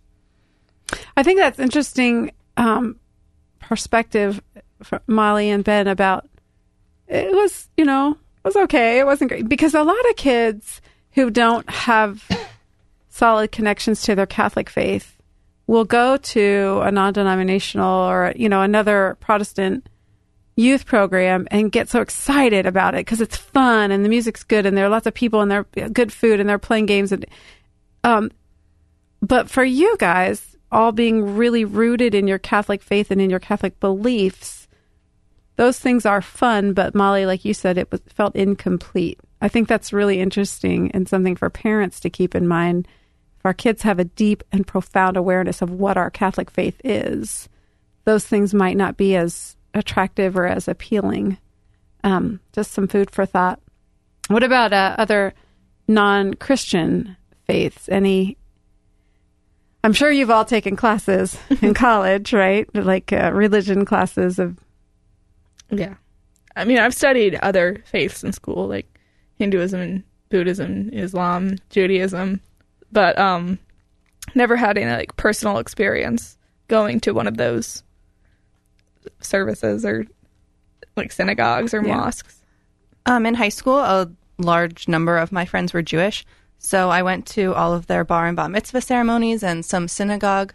I 1.17 1.23
think 1.23 1.39
that's 1.39 1.59
interesting 1.59 2.33
um, 2.57 2.97
perspective 3.61 4.41
for 4.83 5.01
Molly 5.07 5.51
and 5.51 5.65
Ben 5.65 5.87
about 5.87 6.29
it 7.07 7.33
was, 7.33 7.69
you 7.77 7.85
know, 7.85 8.13
it 8.13 8.45
was 8.45 8.57
okay. 8.57 8.99
It 8.99 9.07
wasn't 9.07 9.31
great 9.31 9.49
because 9.49 9.75
a 9.75 9.83
lot 9.83 10.11
of 10.11 10.17
kids 10.17 10.81
who 11.19 11.31
don't 11.31 11.69
have 11.69 12.25
solid 13.09 13.51
connections 13.51 14.03
to 14.03 14.15
their 14.15 14.25
Catholic 14.25 14.71
faith 14.71 15.17
will 15.67 15.85
go 15.85 16.17
to 16.17 16.81
a 16.85 16.93
non-denominational 16.93 18.09
or 18.09 18.33
you 18.37 18.49
know 18.49 18.63
another 18.63 19.17
Protestant 19.19 19.89
youth 20.55 20.87
program 20.87 21.49
and 21.51 21.73
get 21.73 21.89
so 21.89 22.01
excited 22.01 22.67
about 22.67 22.95
it 22.95 22.99
because 22.99 23.21
it's 23.21 23.37
fun 23.37 23.91
and 23.91 24.05
the 24.05 24.09
music's 24.09 24.45
good 24.45 24.65
and 24.65 24.77
there 24.77 24.87
are 24.87 24.89
lots 24.89 25.09
of 25.09 25.15
people 25.15 25.41
and 25.41 25.51
they're 25.51 25.65
good 25.89 26.13
food 26.13 26.39
and 26.39 26.49
they're 26.49 26.57
playing 26.57 26.87
games 26.87 27.11
and 27.11 27.27
um 28.05 28.31
but 29.21 29.51
for 29.51 29.65
you 29.65 29.97
guys 29.99 30.57
all 30.71 30.93
being 30.93 31.35
really 31.35 31.65
rooted 31.65 32.15
in 32.15 32.29
your 32.29 32.39
Catholic 32.39 32.81
faith 32.81 33.11
and 33.11 33.21
in 33.21 33.29
your 33.29 33.41
Catholic 33.41 33.81
beliefs 33.81 34.69
those 35.57 35.81
things 35.81 36.07
are 36.07 36.23
fun 36.23 36.75
but 36.75 36.95
Molly 36.95 37.27
like 37.27 37.45
you 37.45 37.55
said 37.55 37.77
it 37.77 37.91
was, 37.91 38.03
felt 38.07 38.37
incomplete 38.37 39.19
I 39.41 39.49
think 39.49 39.69
that's 39.69 39.93
really 39.93 40.21
interesting 40.21 40.91
and 40.93 41.09
something 41.09 41.37
for 41.37 41.51
parents 41.51 42.01
to 42.01 42.11
keep 42.11 42.35
in 42.35 42.49
mind 42.49 42.89
if 43.39 43.47
our 43.47 43.55
kids 43.55 43.83
have 43.83 43.99
a 43.99 44.05
deep 44.05 44.43
and 44.51 44.67
profound 44.67 45.17
awareness 45.17 45.63
of 45.63 45.71
what 45.71 45.97
our 45.97 46.11
Catholic 46.11 46.51
faith 46.51 46.81
is 46.83 47.49
those 48.09 48.25
things 48.25 48.55
might 48.55 48.79
not 48.79 48.97
be 48.97 49.15
as 49.17 49.55
attractive 49.75 50.35
or 50.35 50.47
as 50.47 50.67
appealing. 50.67 51.37
Um, 52.03 52.41
just 52.55 52.73
some 52.73 52.89
food 52.89 53.11
for 53.11 53.27
thought. 53.27 53.61
What 54.29 54.43
about 54.43 54.73
uh, 54.73 54.97
other 54.99 55.35
non 55.87 56.33
Christian 56.33 57.19
faiths? 57.47 57.87
Any? 57.91 58.39
I'm 59.85 59.93
sure 59.93 60.11
you've 60.11 60.31
all 60.31 60.47
taken 60.47 60.75
classes 60.75 61.37
in 61.61 61.75
college, 61.75 62.33
right? 62.33 62.67
Like 62.75 63.13
uh, 63.13 63.31
religion 63.35 63.85
classes 63.85 64.39
of. 64.39 64.59
Yeah. 65.71 65.97
I 66.57 66.65
mean, 66.65 66.79
I've 66.79 66.95
studied 66.95 67.35
other 67.35 67.83
faiths 67.85 68.25
in 68.25 68.33
school, 68.33 68.69
like 68.69 68.98
Hinduism 69.39 69.81
and 69.81 70.03
Buddhism, 70.31 70.91
Islam, 70.93 71.57
Judaism, 71.71 72.41
but 72.93 73.19
um, 73.19 73.59
never 74.35 74.57
had 74.57 74.77
any 74.77 74.91
like 74.91 75.17
personal 75.17 75.59
experience 75.59 76.37
going 76.69 77.01
to 77.01 77.13
one 77.13 77.27
of 77.27 77.37
those 77.37 77.83
services 79.21 79.85
or 79.85 80.07
like 80.97 81.13
synagogues 81.13 81.73
or 81.75 81.83
Yeah. 81.85 81.97
mosques. 81.97 82.43
Um, 83.07 83.25
in 83.27 83.35
high 83.35 83.49
school, 83.49 83.79
a 83.79 84.11
large 84.39 84.87
number 84.89 85.17
of 85.17 85.33
my 85.33 85.45
friends 85.45 85.73
were 85.73 85.83
Jewish, 85.83 86.27
so 86.59 86.91
I 86.91 87.03
went 87.03 87.27
to 87.29 87.55
all 87.55 87.73
of 87.73 87.87
their 87.87 88.05
bar 88.05 88.27
and 88.27 88.37
bat 88.37 88.51
mitzvah 88.51 88.81
ceremonies 88.83 89.43
and 89.43 89.65
some 89.65 89.89
synagogue 89.89 90.53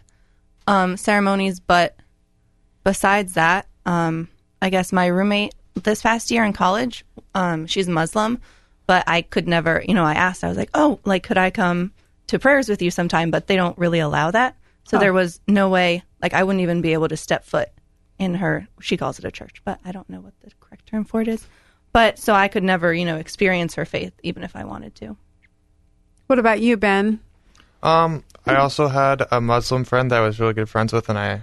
um, 0.66 0.96
ceremonies. 0.96 1.58
But 1.60 1.96
besides 2.84 3.34
that, 3.34 3.66
um, 3.86 4.28
I 4.62 4.70
guess 4.70 4.92
my 4.92 5.06
roommate 5.06 5.54
this 5.74 6.02
past 6.02 6.30
year 6.30 6.44
in 6.44 6.52
college, 6.52 7.04
um, 7.34 7.66
she's 7.66 7.88
Muslim, 7.88 8.40
but 8.86 9.04
I 9.06 9.22
could 9.22 9.48
never, 9.48 9.82
you 9.86 9.94
know, 9.94 10.04
I 10.04 10.14
asked, 10.14 10.44
I 10.44 10.48
was 10.48 10.58
like, 10.58 10.70
oh, 10.74 11.00
like, 11.04 11.22
could 11.22 11.38
I 11.38 11.50
come 11.50 11.92
to 12.28 12.38
prayers 12.38 12.68
with 12.68 12.82
you 12.82 12.90
sometime? 12.90 13.30
But 13.30 13.46
they 13.46 13.56
don't 13.56 13.76
really 13.78 13.98
allow 14.00 14.30
that. 14.30 14.56
So 14.84 14.96
Oh. 14.96 15.00
there 15.00 15.12
was 15.12 15.40
no 15.48 15.68
way, 15.68 16.02
like, 16.22 16.34
I 16.34 16.44
wouldn't 16.44 16.62
even 16.62 16.80
be 16.82 16.92
able 16.92 17.08
to 17.08 17.16
step 17.16 17.44
foot 17.44 17.70
in 18.18 18.34
her, 18.34 18.68
she 18.80 18.96
calls 18.96 19.18
it 19.18 19.24
a 19.24 19.30
church, 19.30 19.60
but 19.64 19.80
I 19.84 19.90
don't 19.92 20.08
know 20.08 20.20
what 20.20 20.34
the 20.42 20.50
correct 20.60 20.86
term 20.86 21.04
for 21.04 21.20
it 21.20 21.28
is. 21.28 21.46
But 21.92 22.18
so 22.18 22.32
I 22.34 22.48
could 22.48 22.62
never, 22.62 22.92
you 22.94 23.04
know, 23.04 23.16
experience 23.16 23.74
her 23.74 23.84
faith, 23.84 24.12
even 24.22 24.42
if 24.44 24.54
I 24.54 24.64
wanted 24.64 24.94
to. 24.96 25.16
What 26.26 26.38
about 26.38 26.60
you, 26.60 26.76
Ben? 26.76 27.20
Um, 27.82 28.24
I 28.46 28.56
also 28.56 28.88
had 28.88 29.24
a 29.30 29.40
Muslim 29.40 29.84
friend 29.84 30.10
that 30.10 30.18
I 30.18 30.24
was 30.24 30.40
really 30.40 30.54
good 30.54 30.68
friends 30.68 30.92
with, 30.92 31.08
and 31.08 31.18
I 31.18 31.42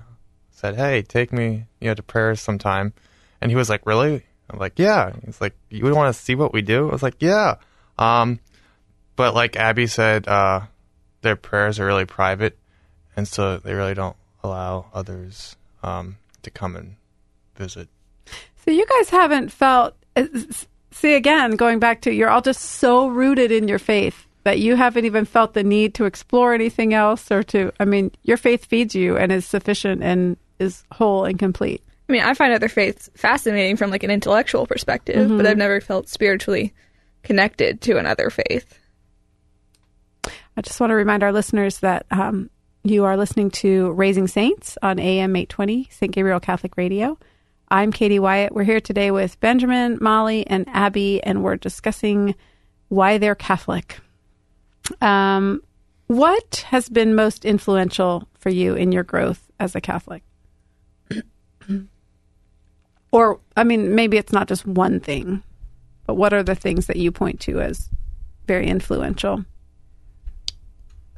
said, 0.50 0.76
"Hey, 0.76 1.02
take 1.04 1.32
me, 1.32 1.66
you 1.80 1.88
know, 1.90 1.94
to 1.94 2.04
prayers 2.04 2.42
sometime." 2.42 2.94
And 3.42 3.52
he 3.52 3.56
was 3.56 3.70
like, 3.70 3.86
"Really?" 3.86 4.24
I'm 4.52 4.60
like, 4.60 4.78
"Yeah." 4.78 5.14
He's 5.26 5.40
like, 5.42 5.56
"You 5.70 5.84
would 5.86 5.94
want 5.94 6.14
to 6.14 6.22
see 6.22 6.36
what 6.36 6.54
we 6.54 6.62
do?" 6.62 6.90
I 6.90 6.92
was 6.92 7.04
like, 7.04 7.22
"Yeah." 7.22 7.56
Um, 7.98 8.40
but 9.16 9.34
like 9.34 9.56
Abby 9.56 9.88
said, 9.88 10.28
uh, 10.28 10.62
their 11.22 11.36
prayers 11.36 11.80
are 11.80 11.86
really 11.86 12.06
private, 12.06 12.58
and 13.16 13.28
so 13.28 13.58
they 13.58 13.74
really 13.74 13.94
don't 13.94 14.16
allow 14.44 14.88
others 14.94 15.56
um, 15.84 16.18
to 16.44 16.50
come 16.52 16.76
and 16.76 16.96
visit. 17.56 17.88
So 18.66 18.72
you 18.72 18.86
guys 18.86 19.10
haven't 19.10 19.52
felt. 19.52 19.96
uh, 20.16 20.26
See 20.94 21.14
again, 21.14 21.56
going 21.56 21.80
back 21.80 22.02
to 22.02 22.12
you're 22.14 22.30
all 22.30 22.42
just 22.42 22.62
so 22.62 23.08
rooted 23.08 23.50
in 23.50 23.70
your 23.70 23.80
faith 23.80 24.28
that 24.44 24.60
you 24.60 24.76
haven't 24.76 25.06
even 25.06 25.24
felt 25.24 25.54
the 25.54 25.64
need 25.64 25.94
to 25.96 26.04
explore 26.06 26.54
anything 26.54 26.94
else 26.94 27.32
or 27.32 27.44
to. 27.44 27.72
I 27.80 27.86
mean, 27.86 28.12
your 28.24 28.36
faith 28.36 28.66
feeds 28.66 28.94
you 28.94 29.16
and 29.16 29.32
is 29.32 29.46
sufficient 29.46 30.04
and 30.04 30.36
is 30.60 30.84
whole 30.92 31.24
and 31.24 31.40
complete. 31.40 31.82
I 32.12 32.14
mean, 32.14 32.24
I 32.24 32.34
find 32.34 32.52
other 32.52 32.68
faiths 32.68 33.10
fascinating 33.16 33.78
from 33.78 33.90
like 33.90 34.04
an 34.04 34.12
intellectual 34.12 34.68
perspective, 34.68 35.30
but 35.30 35.48
I've 35.48 35.56
never 35.56 35.80
felt 35.80 36.10
spiritually 36.10 36.74
connected 37.24 37.80
to 37.84 37.98
another 37.98 38.30
faith. 38.30 38.78
I 40.26 40.62
just 40.62 40.78
want 40.82 40.92
to 40.92 40.96
remind 40.96 41.24
our 41.24 41.32
listeners 41.32 41.80
that 41.80 42.06
um, 42.12 42.50
you 42.84 43.06
are 43.06 43.16
listening 43.16 43.50
to 43.52 43.94
Raising 43.94 44.28
Saints 44.28 44.78
on 44.82 45.00
AM 45.00 45.34
820, 45.34 45.88
St. 45.90 46.12
Gabriel 46.12 46.42
Catholic 46.42 46.76
Radio. 46.76 47.18
I'm 47.70 47.94
Katie 47.94 48.20
Wyatt. 48.20 48.54
We're 48.54 48.64
here 48.64 48.82
today 48.82 49.12
with 49.12 49.40
Benjamin, 49.40 49.98
Molly, 50.02 50.46
and 50.48 50.68
Abby, 50.68 51.24
and 51.24 51.46
we're 51.46 51.56
discussing 51.56 52.36
why 52.90 53.20
they're 53.20 53.36
Catholic. 53.36 54.02
Um, 55.00 55.62
what 56.08 56.66
has 56.68 56.90
been 56.90 57.16
most 57.16 57.46
influential 57.46 58.28
for 58.38 58.50
you 58.50 58.76
in 58.76 58.92
your 58.92 59.04
growth 59.04 59.50
as 59.62 59.76
a 59.78 59.80
Catholic? 59.80 60.24
or, 63.12 63.40
I 63.58 63.64
mean, 63.64 63.96
maybe 63.96 64.18
it's 64.18 64.34
not 64.34 64.48
just 64.48 64.66
one 64.66 65.00
thing, 65.00 65.44
but 66.06 66.16
what 66.16 66.34
are 66.34 66.44
the 66.44 66.56
things 66.56 66.88
that 66.88 66.98
you 66.98 67.12
point 67.12 67.40
to 67.42 67.62
as 67.62 67.90
very 68.48 68.68
influential? 68.68 69.46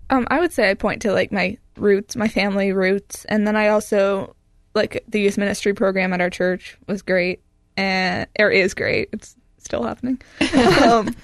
Um, 0.09 0.27
I 0.29 0.39
would 0.39 0.53
say 0.53 0.69
I 0.69 0.73
point 0.73 1.01
to 1.03 1.13
like 1.13 1.31
my 1.31 1.57
roots, 1.77 2.15
my 2.15 2.27
family 2.27 2.71
roots, 2.71 3.25
and 3.25 3.47
then 3.47 3.55
I 3.55 3.69
also 3.69 4.35
like 4.75 5.03
the 5.07 5.19
youth 5.19 5.37
ministry 5.37 5.73
program 5.73 6.13
at 6.13 6.21
our 6.21 6.29
church 6.29 6.77
was 6.87 7.01
great, 7.01 7.41
and 7.77 8.27
or 8.39 8.51
is 8.51 8.73
great. 8.73 9.09
It's 9.13 9.35
still 9.57 9.83
happening. 9.83 10.21
um, 10.83 11.15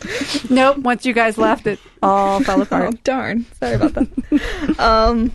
Nope. 0.49 0.77
Once 0.79 1.05
you 1.05 1.13
guys 1.13 1.37
left, 1.37 1.67
it 1.67 1.79
all 2.01 2.41
fell 2.41 2.59
oh 2.59 2.63
apart. 2.63 3.03
darn, 3.03 3.45
sorry 3.59 3.75
about 3.75 3.93
that. 3.93 4.79
um, 4.79 5.31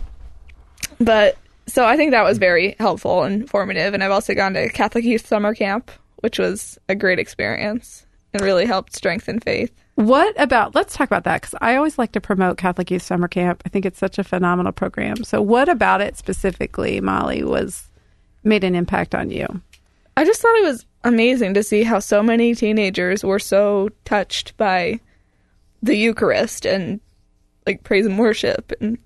but 0.99 1.37
so 1.67 1.85
I 1.85 1.97
think 1.97 2.11
that 2.11 2.23
was 2.23 2.37
very 2.37 2.75
helpful 2.79 3.23
and 3.23 3.49
formative, 3.49 3.93
and 3.93 4.03
I've 4.03 4.11
also 4.11 4.33
gone 4.33 4.53
to 4.53 4.69
Catholic 4.69 5.03
Youth 5.03 5.25
Summer 5.25 5.53
Camp, 5.55 5.91
which 6.17 6.39
was 6.39 6.77
a 6.89 6.95
great 6.95 7.19
experience 7.19 8.05
and 8.33 8.41
really 8.41 8.65
helped 8.65 8.95
strengthen 8.95 9.39
faith. 9.39 9.71
What 9.95 10.39
about? 10.39 10.75
Let's 10.75 10.95
talk 10.95 11.07
about 11.07 11.23
that 11.23 11.41
because 11.41 11.55
I 11.61 11.75
always 11.75 11.97
like 11.97 12.11
to 12.13 12.21
promote 12.21 12.57
Catholic 12.57 12.91
Youth 12.91 13.01
Summer 13.01 13.29
Camp. 13.29 13.63
I 13.65 13.69
think 13.69 13.85
it's 13.85 13.97
such 13.97 14.19
a 14.19 14.23
phenomenal 14.23 14.73
program. 14.73 15.23
So, 15.23 15.41
what 15.41 15.69
about 15.69 16.01
it 16.01 16.17
specifically, 16.17 16.99
Molly, 16.99 17.43
was 17.43 17.89
made 18.43 18.63
an 18.63 18.75
impact 18.75 19.15
on 19.15 19.29
you? 19.29 19.47
I 20.17 20.25
just 20.25 20.41
thought 20.41 20.57
it 20.57 20.65
was 20.65 20.85
amazing 21.03 21.53
to 21.53 21.63
see 21.63 21.83
how 21.83 21.99
so 21.99 22.21
many 22.21 22.53
teenagers 22.55 23.23
were 23.23 23.39
so 23.39 23.89
touched 24.03 24.55
by 24.57 24.99
the 25.81 25.95
Eucharist 25.95 26.65
and 26.65 26.99
like 27.65 27.83
praise 27.83 28.05
and 28.05 28.19
worship 28.19 28.73
and 28.81 28.97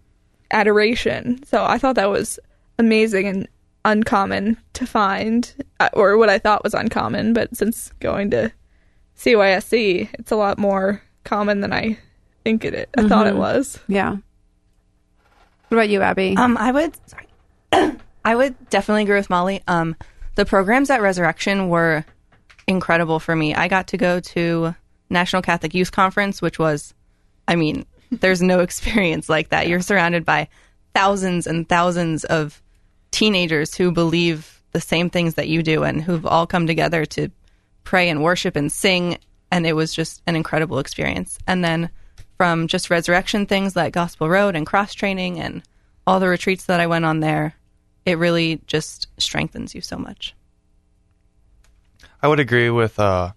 adoration. 0.52 1.44
So 1.44 1.64
I 1.64 1.78
thought 1.78 1.96
that 1.96 2.10
was 2.10 2.40
amazing 2.80 3.28
and 3.28 3.48
uncommon 3.86 4.58
to 4.74 4.88
find, 4.88 5.54
uh, 5.80 5.90
or 5.94 6.18
what 6.18 6.30
I 6.30 6.40
thought 6.40 6.64
was 6.64 6.74
uncommon. 6.74 7.34
But 7.34 7.56
since 7.56 7.92
going 8.00 8.32
to 8.32 8.52
CYSC, 9.18 10.10
it's 10.14 10.32
a 10.32 10.36
lot 10.36 10.58
more 10.58 11.02
common 11.24 11.62
than 11.62 11.74
I 11.74 12.00
think 12.44 12.66
it. 12.66 12.90
I 12.98 13.08
thought 13.08 13.28
it 13.28 13.36
was. 13.36 13.80
Yeah. 13.88 14.18
What 15.68 15.78
about 15.78 15.90
you, 15.90 16.02
Abby? 16.02 16.36
Um, 16.36 16.58
I 16.58 16.72
would, 16.72 16.98
sorry, 17.08 17.28
I 18.26 18.36
would 18.36 18.70
definitely 18.70 19.04
agree 19.04 19.18
with 19.18 19.30
Molly. 19.30 19.62
Um, 19.68 19.96
the 20.36 20.46
programs 20.46 20.90
at 20.90 21.02
Resurrection 21.02 21.70
were 21.70 22.06
incredible 22.68 23.20
for 23.20 23.36
me. 23.36 23.54
I 23.54 23.68
got 23.68 23.88
to 23.88 23.98
go 23.98 24.20
to 24.20 24.76
National 25.10 25.42
Catholic 25.42 25.74
Youth 25.74 25.92
Conference, 25.92 26.42
which 26.42 26.58
was, 26.58 26.94
I 27.48 27.56
mean, 27.56 27.86
there's 28.10 28.42
no 28.42 28.60
experience 28.62 29.30
like 29.30 29.50
that. 29.50 29.68
You're 29.68 29.82
surrounded 29.82 30.26
by 30.26 30.48
thousands 30.96 31.46
and 31.46 31.70
thousands 31.70 32.24
of 32.26 32.62
teenagers 33.12 33.76
who 33.76 33.92
believe 33.92 34.62
the 34.72 34.82
same 34.82 35.10
things 35.10 35.36
that 35.36 35.48
you 35.48 35.64
do 35.64 35.84
and 35.84 36.02
who've 36.02 36.26
all 36.26 36.46
come 36.46 36.68
together 36.68 37.06
to 37.06 37.30
pray 37.84 38.10
and 38.10 38.24
worship 38.24 38.56
and 38.56 38.72
sing. 38.72 39.18
And 39.52 39.66
it 39.66 39.74
was 39.74 39.94
just 39.94 40.22
an 40.28 40.36
incredible 40.36 40.80
experience. 40.80 41.40
And 41.48 41.64
then 41.64 41.90
from 42.38 42.68
just 42.68 42.90
resurrection 42.90 43.46
things 43.46 43.76
like 43.76 43.94
Gospel 43.94 44.30
Road 44.30 44.56
and 44.56 44.66
cross 44.66 44.94
training 44.94 45.40
and 45.40 45.64
all 46.08 46.20
the 46.20 46.28
retreats 46.28 46.66
that 46.66 46.80
I 46.80 46.88
went 46.88 47.06
on 47.06 47.20
there. 47.20 47.56
It 48.06 48.18
really 48.18 48.62
just 48.66 49.08
strengthens 49.18 49.76
you 49.76 49.82
so 49.82 49.98
much. 49.98 50.34
I 52.22 52.28
would 52.28 52.40
agree 52.40 52.70
with 52.70 53.00
uh, 53.00 53.34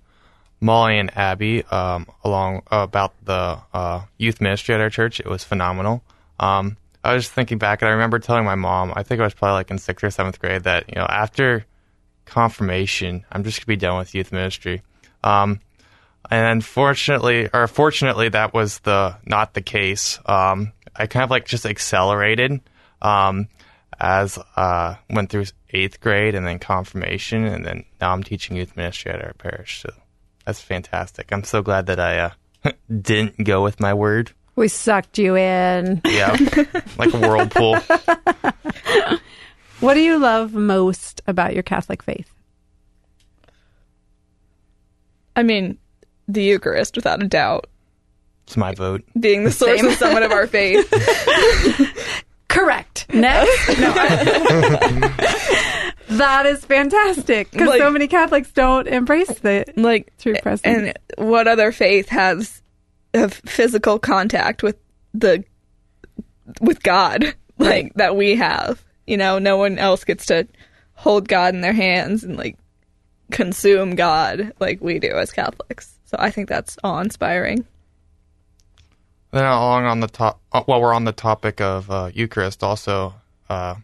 Molly 0.61 0.99
and 0.99 1.15
Abby 1.17 1.65
um, 1.65 2.07
along 2.25 2.63
uh, 2.71 2.79
about 2.89 3.13
the 3.25 3.59
uh, 3.75 4.03
youth 4.17 4.41
ministry 4.41 4.75
at 4.75 4.81
our 4.81 4.89
church. 4.91 5.21
It 5.21 5.27
was 5.27 5.45
phenomenal. 5.45 6.03
Um, 6.41 6.77
I 7.05 7.15
was 7.15 7.29
thinking 7.29 7.59
back, 7.59 7.83
and 7.83 7.89
I 7.89 7.93
remember 7.93 8.19
telling 8.19 8.45
my 8.45 8.55
mom. 8.55 8.93
I 8.95 9.03
think 9.03 9.21
I 9.21 9.25
was 9.25 9.35
probably 9.35 9.55
like 9.55 9.71
in 9.71 9.79
sixth 9.79 10.05
or 10.05 10.11
seventh 10.11 10.39
grade 10.39 10.65
that 10.65 10.89
you 10.89 10.95
know 10.97 11.07
after 11.07 11.65
confirmation, 12.25 13.25
I'm 13.31 13.45
just 13.45 13.61
gonna 13.61 13.77
be 13.77 13.81
done 13.81 13.99
with 13.99 14.15
youth 14.15 14.33
ministry. 14.33 14.83
Um, 15.25 15.61
and 16.31 16.47
unfortunately, 16.47 17.49
or 17.53 17.67
fortunately, 17.67 18.29
that 18.31 18.55
was 18.55 18.79
the 18.81 19.17
not 19.27 19.55
the 19.55 19.63
case. 19.63 20.19
Um, 20.27 20.73
I 20.95 21.07
kind 21.07 21.25
of 21.25 21.31
like 21.31 21.47
just 21.47 21.67
accelerated 21.67 22.61
um, 23.01 23.49
as 23.99 24.39
uh, 24.57 24.97
went 25.11 25.31
through 25.31 25.47
eighth 25.71 26.01
grade 26.01 26.35
and 26.35 26.47
then 26.47 26.59
confirmation, 26.59 27.45
and 27.45 27.65
then 27.65 27.85
now 28.01 28.13
I'm 28.13 28.23
teaching 28.23 28.57
youth 28.57 28.77
ministry 28.77 29.11
at 29.11 29.23
our 29.23 29.33
parish. 29.35 29.83
So 29.83 29.91
that's 30.45 30.61
fantastic. 30.61 31.33
I'm 31.33 31.45
so 31.45 31.63
glad 31.63 31.87
that 31.87 32.01
I 32.01 32.19
uh, 32.19 32.31
didn't 33.01 33.45
go 33.45 33.63
with 33.63 33.81
my 33.81 33.95
word. 33.95 34.33
We 34.55 34.69
sucked 34.69 35.19
you 35.19 35.37
in. 35.37 36.01
Yeah, 36.05 36.33
like 36.99 37.13
a 37.15 37.19
whirlpool. 37.19 37.77
What 39.81 39.95
do 39.95 40.01
you 40.01 40.19
love 40.19 40.53
most 40.55 41.23
about 41.27 41.55
your 41.55 41.63
Catholic 41.63 42.03
faith? 42.03 42.31
I 45.35 45.43
mean, 45.43 45.79
the 46.29 46.43
Eucharist, 46.43 46.97
without 46.97 47.23
a 47.23 47.27
doubt, 47.27 47.67
It's 48.47 48.57
my 48.57 48.75
vote. 48.75 49.03
being 49.19 49.45
the 49.45 49.51
source 49.51 49.79
Same. 49.81 49.89
and 49.89 49.97
summit 49.99 50.23
of 50.23 50.31
our 50.33 50.47
faith. 50.47 50.89
Correct. 52.49 53.07
Next. 53.13 53.79
No. 56.13 56.19
that 56.19 56.45
is 56.47 56.63
fantastic 56.65 57.51
because 57.51 57.69
Like- 57.69 57.81
so 57.81 57.91
many 57.91 58.07
Catholics 58.07 58.53
don't 58.53 58.87
embrace 58.87 59.29
the 59.41 59.65
like 59.77 60.13
true 60.19 60.35
presence. 60.43 60.63
and 60.65 60.99
what 61.17 61.49
other 61.49 61.73
faith 61.73 62.09
has 62.11 62.62
of 63.15 63.35
physical 63.35 63.99
contact 63.99 64.63
with 64.63 64.77
the 65.15 65.45
with 66.61 66.83
God 66.83 67.35
like 67.59 67.95
that 67.95 68.17
we 68.17 68.37
have. 68.37 68.83
You 69.07 69.17
know 69.17 69.39
no 69.39 69.57
one 69.57 69.79
else 69.79 70.05
gets 70.05 70.27
to 70.27 70.47
hold 70.95 71.29
God 71.29 71.55
in 71.55 71.61
their 71.61 71.73
hands 71.73 72.23
and 72.25 72.37
like 72.37 72.57
consume 73.31 73.97
God 73.97 74.53
like 74.61 74.81
we 74.81 74.99
do 74.99 75.11
as 75.13 75.33
Catholics. 75.33 75.99
So 76.05 76.17
I 76.19 76.31
think 76.31 76.49
that's 76.49 76.77
awe 76.85 77.01
inspiring 77.01 77.65
Then 79.31 79.45
along 79.45 79.87
on 79.87 80.01
the 80.01 80.07
top, 80.07 80.41
uh, 80.53 80.63
while 80.65 80.81
we're 80.81 80.95
on 80.95 81.05
the 81.05 81.13
topic 81.13 81.61
of 81.61 81.91
uh, 81.91 82.11
Eucharist, 82.15 82.63
also 82.63 83.15
uh, 83.49 83.77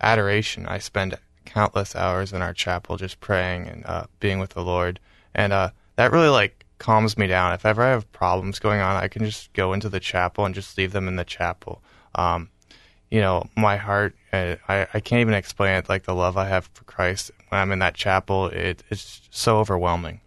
adoration. 0.00 0.66
I 0.66 0.78
spend 0.78 1.16
countless 1.46 1.96
hours 1.96 2.32
in 2.32 2.42
our 2.42 2.52
chapel 2.52 2.96
just 2.96 3.20
praying 3.20 3.68
and 3.68 3.86
uh, 3.86 4.04
being 4.20 4.38
with 4.38 4.50
the 4.50 4.62
Lord, 4.62 5.00
and 5.34 5.52
uh, 5.52 5.70
that 5.96 6.12
really 6.12 6.28
like 6.28 6.61
calms 6.82 7.16
me 7.16 7.28
down. 7.28 7.54
If 7.54 7.64
ever 7.64 7.82
I 7.82 7.90
have 7.90 8.10
problems 8.10 8.58
going 8.58 8.80
on, 8.80 8.96
I 8.96 9.06
can 9.06 9.24
just 9.24 9.52
go 9.52 9.72
into 9.72 9.88
the 9.88 10.00
chapel 10.00 10.44
and 10.44 10.54
just 10.54 10.76
leave 10.76 10.92
them 10.92 11.06
in 11.06 11.14
the 11.14 11.24
chapel. 11.24 11.80
Um, 12.16 12.50
you 13.08 13.20
know, 13.20 13.46
my 13.56 13.76
heart, 13.76 14.16
uh, 14.32 14.56
I, 14.68 14.88
I 14.92 15.00
can't 15.00 15.20
even 15.20 15.34
explain 15.34 15.76
it. 15.76 15.88
Like 15.88 16.02
the 16.02 16.14
love 16.14 16.36
I 16.36 16.48
have 16.48 16.68
for 16.74 16.82
Christ 16.84 17.30
when 17.48 17.60
I'm 17.60 17.70
in 17.70 17.78
that 17.78 17.94
chapel, 17.94 18.46
it, 18.46 18.82
it's 18.90 19.20
so 19.30 19.58
overwhelming. 19.58 20.20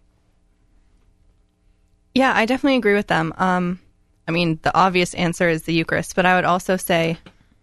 Yeah, 2.14 2.32
I 2.34 2.46
definitely 2.46 2.78
agree 2.78 2.94
with 2.94 3.08
them. 3.08 3.34
Um, 3.36 3.78
I 4.26 4.30
mean, 4.30 4.58
the 4.62 4.74
obvious 4.74 5.12
answer 5.14 5.50
is 5.50 5.64
the 5.64 5.74
Eucharist, 5.74 6.16
but 6.16 6.24
I 6.24 6.36
would 6.36 6.46
also 6.46 6.78
say 6.78 7.18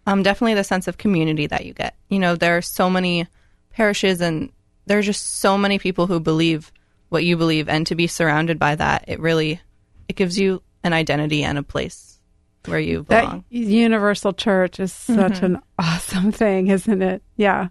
um, 0.06 0.22
definitely 0.22 0.54
the 0.54 0.62
sense 0.62 0.86
of 0.86 0.98
community 0.98 1.48
that 1.48 1.66
you 1.66 1.72
get. 1.72 1.96
You 2.10 2.20
know, 2.20 2.36
there 2.36 2.56
are 2.56 2.62
so 2.62 2.88
many 2.88 3.26
parishes 3.72 4.20
and 4.20 4.52
there 4.86 4.98
are 4.98 5.02
just 5.02 5.38
so 5.40 5.58
many 5.58 5.80
people 5.80 6.06
who 6.06 6.20
believe 6.20 6.70
what 7.08 7.24
you 7.24 7.36
believe, 7.36 7.68
and 7.68 7.86
to 7.86 7.94
be 7.94 8.06
surrounded 8.06 8.58
by 8.58 8.74
that, 8.74 9.04
it 9.08 9.20
really 9.20 9.60
it 10.08 10.16
gives 10.16 10.38
you 10.38 10.62
an 10.82 10.92
identity 10.92 11.42
and 11.42 11.58
a 11.58 11.62
place 11.62 12.18
where 12.66 12.78
you 12.78 13.04
that 13.08 13.22
belong. 13.22 13.44
universal 13.50 14.32
church 14.32 14.80
is 14.80 14.92
such 14.92 15.34
mm-hmm. 15.34 15.44
an 15.46 15.62
awesome 15.78 16.32
thing, 16.32 16.68
isn't 16.68 17.02
it? 17.02 17.22
Yeah. 17.36 17.68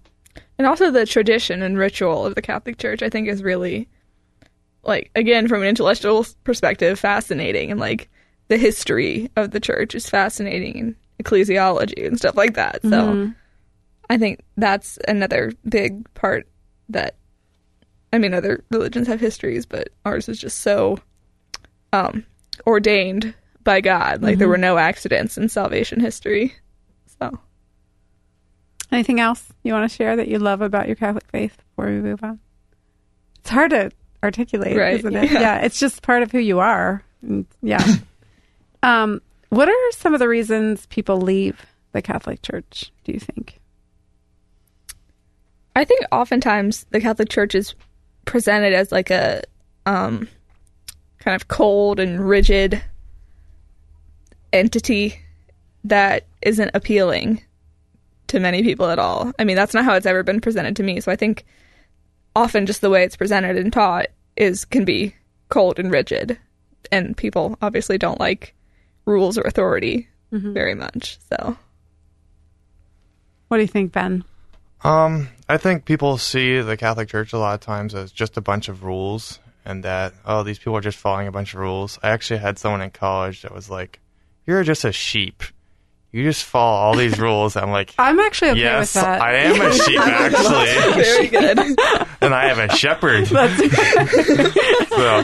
and 0.57 0.67
also 0.67 0.91
the 0.91 1.05
tradition 1.05 1.61
and 1.61 1.77
ritual 1.77 2.25
of 2.25 2.35
the 2.35 2.41
Catholic 2.41 2.77
Church 2.77 3.01
I 3.01 3.09
think 3.09 3.27
is 3.27 3.43
really 3.43 3.87
like 4.83 5.11
again 5.15 5.47
from 5.47 5.61
an 5.61 5.67
intellectual 5.67 6.25
perspective 6.43 6.99
fascinating 6.99 7.71
and 7.71 7.79
like 7.79 8.09
the 8.49 8.57
history 8.57 9.31
of 9.35 9.51
the 9.51 9.59
church 9.59 9.95
is 9.95 10.09
fascinating 10.09 10.79
and 10.79 10.95
ecclesiology 11.21 12.05
and 12.05 12.17
stuff 12.17 12.35
like 12.35 12.55
that 12.55 12.81
so 12.81 12.89
mm-hmm. 12.89 13.31
I 14.09 14.17
think 14.17 14.41
that's 14.57 14.99
another 15.07 15.53
big 15.67 16.11
part 16.13 16.47
that 16.89 17.15
I 18.13 18.17
mean 18.19 18.33
other 18.33 18.63
religions 18.69 19.07
have 19.07 19.19
histories 19.19 19.65
but 19.65 19.89
ours 20.05 20.29
is 20.29 20.39
just 20.39 20.61
so 20.61 20.99
um 21.91 22.25
ordained 22.65 23.33
by 23.63 23.81
God 23.81 24.21
like 24.21 24.37
there 24.37 24.47
were 24.47 24.57
no 24.57 24.77
accidents 24.77 25.37
in 25.37 25.49
salvation 25.49 25.99
history 25.99 26.53
so 27.19 27.37
Anything 28.91 29.19
else 29.19 29.51
you 29.63 29.73
want 29.73 29.89
to 29.89 29.95
share 29.95 30.15
that 30.15 30.27
you 30.27 30.37
love 30.37 30.61
about 30.61 30.85
your 30.85 30.95
Catholic 30.95 31.23
faith 31.31 31.57
before 31.57 31.87
we 31.91 31.99
move 31.99 32.23
on? 32.23 32.39
It's 33.39 33.49
hard 33.49 33.71
to 33.71 33.89
articulate, 34.21 34.77
Right, 34.77 34.99
isn't 34.99 35.15
it? 35.15 35.31
yeah. 35.31 35.39
Yeah, 35.39 35.61
it's 35.61 35.79
just 35.79 36.03
part 36.03 36.21
of 36.21 36.31
who 36.31 36.37
you 36.37 36.59
are. 36.59 37.03
Yeah. 37.63 37.83
um, 38.83 39.19
what 39.49 39.67
are 39.67 39.91
some 39.93 40.13
of 40.13 40.19
the 40.19 40.27
reasons 40.27 40.85
people 40.85 41.17
leave 41.19 41.65
the 41.91 42.03
Catholic 42.03 42.43
Church? 42.43 42.91
Do 43.03 43.13
you 43.13 43.19
think? 43.19 43.59
I 45.75 45.85
think 45.85 46.05
oftentimes 46.11 46.85
the 46.91 47.01
Catholic 47.01 47.29
Church 47.29 47.55
is 47.55 47.73
presented 48.25 48.73
as 48.73 48.91
like 48.91 49.09
a 49.09 49.41
um, 49.85 50.27
kind 51.19 51.35
of 51.35 51.47
cold 51.47 51.99
and 51.99 52.27
rigid 52.27 52.81
entity 54.51 55.19
that 55.83 56.25
isn't 56.41 56.71
appealing 56.73 57.41
to 58.27 58.39
many 58.39 58.63
people 58.63 58.87
at 58.89 58.99
all. 58.99 59.31
I 59.37 59.43
mean, 59.43 59.55
that's 59.55 59.73
not 59.73 59.85
how 59.85 59.95
it's 59.95 60.05
ever 60.05 60.23
been 60.23 60.41
presented 60.41 60.75
to 60.77 60.83
me. 60.83 60.99
So 61.01 61.11
I 61.11 61.15
think 61.15 61.45
often 62.35 62.65
just 62.65 62.81
the 62.81 62.89
way 62.89 63.03
it's 63.03 63.15
presented 63.17 63.57
and 63.57 63.71
taught 63.71 64.07
is 64.35 64.65
can 64.65 64.85
be 64.85 65.15
cold 65.49 65.77
and 65.79 65.91
rigid, 65.91 66.39
and 66.91 67.15
people 67.15 67.57
obviously 67.61 67.97
don't 67.97 68.19
like 68.19 68.55
rules 69.05 69.37
or 69.37 69.41
authority 69.41 70.07
very 70.53 70.73
much. 70.73 71.19
So 71.29 71.55
What 73.49 73.57
do 73.57 73.61
you 73.61 73.67
think, 73.67 73.91
Ben? 73.91 74.23
Um, 74.83 75.29
I 75.53 75.57
think 75.57 75.85
people 75.85 76.17
see 76.17 76.61
the 76.61 76.75
Catholic 76.75 77.09
Church 77.09 77.31
a 77.31 77.37
lot 77.37 77.53
of 77.53 77.59
times 77.59 77.93
as 77.93 78.11
just 78.11 78.37
a 78.37 78.41
bunch 78.41 78.69
of 78.69 78.83
rules, 78.83 79.37
and 79.63 79.83
that 79.83 80.15
oh, 80.25 80.41
these 80.41 80.57
people 80.57 80.75
are 80.75 80.81
just 80.81 80.97
following 80.97 81.27
a 81.27 81.31
bunch 81.31 81.53
of 81.53 81.59
rules. 81.59 81.99
I 82.01 82.09
actually 82.09 82.39
had 82.39 82.57
someone 82.57 82.81
in 82.81 82.89
college 82.89 83.43
that 83.43 83.53
was 83.53 83.69
like, 83.69 83.99
"You're 84.47 84.63
just 84.63 84.83
a 84.83 84.91
sheep. 84.91 85.43
You 86.11 86.23
just 86.23 86.43
follow 86.43 86.75
all 86.75 86.95
these 86.95 87.19
rules." 87.19 87.55
I'm 87.55 87.69
like, 87.69 87.93
I'm 87.99 88.19
actually 88.19 88.49
okay 88.49 88.61
"Yes, 88.61 88.95
with 88.95 89.03
that. 89.03 89.21
I 89.21 89.35
am 89.35 89.61
a 89.61 89.73
sheep 89.77 89.99
actually, 89.99 91.03
very 91.03 91.27
good. 91.27 91.59
and 92.21 92.33
I 92.33 92.47
have 92.47 92.57
a 92.57 92.75
shepherd." 92.75 93.27
so 94.87 95.23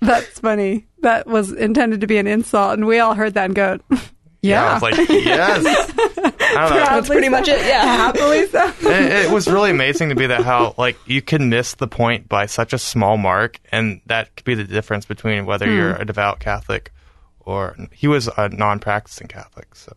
That's 0.00 0.40
funny. 0.40 0.86
That 1.02 1.26
was 1.26 1.52
intended 1.52 2.00
to 2.00 2.06
be 2.06 2.16
an 2.16 2.26
insult, 2.26 2.72
and 2.72 2.86
we 2.86 2.98
all 2.98 3.12
heard 3.12 3.34
that 3.34 3.44
and 3.44 3.54
go, 3.54 3.78
yeah, 3.90 3.98
yeah. 4.40 4.70
I 4.70 4.72
was 4.72 4.82
like, 4.82 5.08
"Yes." 5.10 6.32
I 6.54 6.68
don't 6.68 6.78
know. 6.78 6.84
That's 6.84 7.08
pretty 7.08 7.28
much 7.28 7.48
it. 7.48 7.64
Yeah. 7.66 7.82
Happily 7.82 8.46
so. 8.46 8.66
it, 8.80 9.26
it 9.26 9.30
was 9.32 9.48
really 9.48 9.70
amazing 9.70 10.10
to 10.10 10.14
be 10.14 10.26
that 10.26 10.44
how 10.44 10.74
like 10.78 10.96
you 11.06 11.22
can 11.22 11.48
miss 11.48 11.74
the 11.74 11.88
point 11.88 12.28
by 12.28 12.46
such 12.46 12.72
a 12.72 12.78
small 12.78 13.16
mark, 13.16 13.58
and 13.72 14.00
that 14.06 14.34
could 14.36 14.44
be 14.44 14.54
the 14.54 14.64
difference 14.64 15.04
between 15.04 15.46
whether 15.46 15.70
you're 15.70 15.94
a 15.96 16.04
devout 16.04 16.40
Catholic 16.40 16.92
or 17.40 17.76
he 17.92 18.08
was 18.08 18.28
a 18.36 18.48
non-practicing 18.48 19.28
Catholic. 19.28 19.74
So 19.74 19.92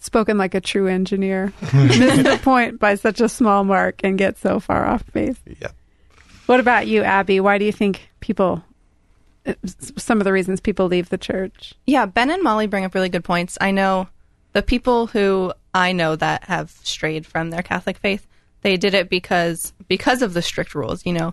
Spoken 0.00 0.38
like 0.38 0.54
a 0.54 0.60
true 0.60 0.86
engineer. 0.86 1.52
miss 1.74 2.22
the 2.22 2.40
point 2.42 2.78
by 2.80 2.94
such 2.94 3.20
a 3.20 3.28
small 3.28 3.64
mark 3.64 4.00
and 4.02 4.16
get 4.16 4.38
so 4.38 4.60
far 4.60 4.86
off 4.86 5.04
base. 5.12 5.36
yeah, 5.60 5.68
What 6.46 6.60
about 6.60 6.86
you, 6.86 7.02
Abby? 7.02 7.40
Why 7.40 7.58
do 7.58 7.64
you 7.64 7.72
think 7.72 8.10
people, 8.20 8.64
uh, 9.44 9.54
some 9.96 10.18
of 10.20 10.24
the 10.24 10.32
reasons 10.32 10.60
people 10.60 10.86
leave 10.86 11.08
the 11.10 11.18
church? 11.18 11.74
Yeah, 11.84 12.06
Ben 12.06 12.30
and 12.30 12.42
Molly 12.42 12.66
bring 12.66 12.84
up 12.84 12.94
really 12.94 13.08
good 13.08 13.24
points. 13.24 13.58
I 13.60 13.72
know 13.72 14.08
the 14.58 14.62
people 14.62 15.06
who 15.06 15.52
I 15.72 15.92
know 15.92 16.16
that 16.16 16.42
have 16.44 16.72
strayed 16.82 17.24
from 17.24 17.50
their 17.50 17.62
Catholic 17.62 17.96
faith, 17.96 18.26
they 18.62 18.76
did 18.76 18.92
it 18.92 19.08
because 19.08 19.72
because 19.86 20.20
of 20.20 20.34
the 20.34 20.42
strict 20.42 20.74
rules, 20.74 21.06
you 21.06 21.12
know, 21.12 21.32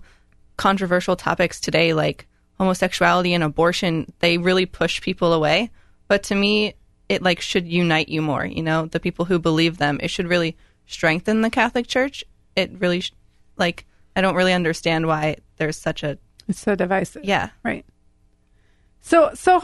controversial 0.57 1.15
topics 1.15 1.59
today 1.59 1.91
like 1.95 2.27
homosexuality 2.59 3.33
and 3.33 3.43
abortion, 3.43 4.13
they 4.19 4.37
really 4.37 4.67
push 4.67 5.01
people 5.01 5.33
away. 5.33 5.71
But 6.07 6.21
to 6.25 6.35
me, 6.35 6.75
it 7.09 7.23
like 7.23 7.41
should 7.41 7.67
unite 7.67 8.09
you 8.09 8.21
more, 8.21 8.45
you 8.45 8.61
know, 8.61 8.85
the 8.85 8.99
people 8.99 9.25
who 9.25 9.39
believe 9.39 9.79
them. 9.79 9.99
It 10.03 10.09
should 10.09 10.27
really 10.27 10.55
strengthen 10.85 11.41
the 11.41 11.49
Catholic 11.49 11.87
Church. 11.87 12.23
It 12.55 12.69
really 12.77 12.99
sh- 12.99 13.11
like 13.57 13.87
I 14.15 14.21
don't 14.21 14.35
really 14.35 14.53
understand 14.53 15.07
why 15.07 15.37
there's 15.57 15.77
such 15.79 16.03
a 16.03 16.19
It's 16.47 16.59
so 16.59 16.75
divisive. 16.75 17.25
yeah. 17.25 17.49
Right. 17.63 17.85
So, 19.01 19.31
so 19.33 19.61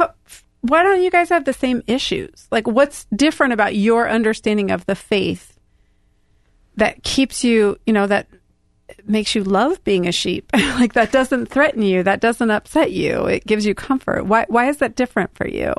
why 0.62 0.84
don't 0.84 1.02
you 1.02 1.10
guys 1.10 1.30
have 1.30 1.46
the 1.46 1.54
same 1.54 1.82
issues? 1.88 2.48
Like, 2.52 2.68
what's 2.68 3.06
different 3.16 3.54
about 3.54 3.76
your 3.76 4.10
understanding 4.10 4.72
of 4.72 4.86
the 4.86 4.96
faith 4.96 5.58
that 6.76 7.04
keeps 7.04 7.44
you, 7.44 7.78
you 7.86 7.94
know, 7.94 8.08
that 8.08 8.28
makes 9.06 9.34
you 9.36 9.44
love 9.44 9.84
being 9.84 10.08
a 10.08 10.12
sheep? 10.12 10.50
like, 10.54 10.94
that 10.94 11.12
doesn't 11.12 11.48
threaten 11.48 11.82
you, 11.82 12.04
that 12.04 12.22
doesn't 12.22 12.52
upset 12.52 12.92
you, 12.92 13.26
it 13.26 13.46
gives 13.46 13.66
you 13.66 13.74
comfort. 13.74 14.26
Why, 14.26 14.46
why 14.50 14.70
is 14.70 14.78
that 14.78 14.96
different 14.96 15.36
for 15.36 15.48
you? 15.48 15.74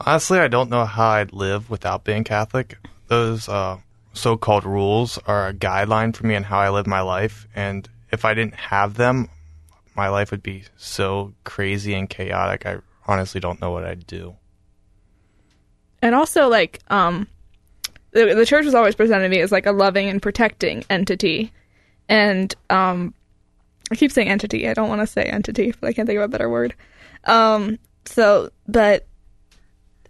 Honestly, 0.00 0.40
I 0.40 0.48
don't 0.48 0.70
know 0.70 0.84
how 0.84 1.10
I'd 1.10 1.32
live 1.32 1.70
without 1.70 2.04
being 2.04 2.24
Catholic. 2.24 2.76
Those 3.06 3.48
uh, 3.48 3.78
so 4.12 4.36
called 4.36 4.64
rules 4.64 5.18
are 5.26 5.48
a 5.48 5.54
guideline 5.54 6.14
for 6.14 6.26
me 6.26 6.34
and 6.34 6.44
how 6.44 6.58
I 6.58 6.70
live 6.70 6.86
my 6.86 7.00
life. 7.00 7.46
And 7.54 7.88
if 8.10 8.24
I 8.24 8.34
didn't 8.34 8.54
have 8.54 8.94
them, 8.94 9.28
my 9.94 10.08
life 10.08 10.32
would 10.32 10.42
be 10.42 10.64
so 10.76 11.32
crazy 11.44 11.94
and 11.94 12.10
chaotic. 12.10 12.66
I 12.66 12.78
honestly 13.06 13.40
don't 13.40 13.60
know 13.60 13.70
what 13.70 13.84
I'd 13.84 14.06
do. 14.06 14.36
and 16.02 16.14
also 16.14 16.48
like 16.48 16.80
um 16.88 17.26
the, 18.12 18.34
the 18.34 18.46
church 18.46 18.64
was 18.64 18.74
always 18.74 18.94
presented 18.94 19.24
to 19.24 19.28
me 19.28 19.40
as 19.40 19.50
like 19.50 19.66
a 19.66 19.72
loving 19.72 20.08
and 20.08 20.22
protecting 20.22 20.84
entity. 20.88 21.52
And 22.08 22.54
um 22.70 23.14
i 23.90 23.96
keep 23.96 24.12
saying 24.12 24.28
entity. 24.28 24.68
I 24.68 24.74
don't 24.74 24.88
want 24.88 25.00
to 25.00 25.06
say 25.06 25.24
entity 25.24 25.72
but 25.80 25.88
i 25.88 25.92
can't 25.92 26.06
think 26.06 26.18
of 26.18 26.24
a 26.24 26.28
better 26.28 26.48
word. 26.48 26.74
Um 27.24 27.78
so 28.04 28.50
but 28.68 29.06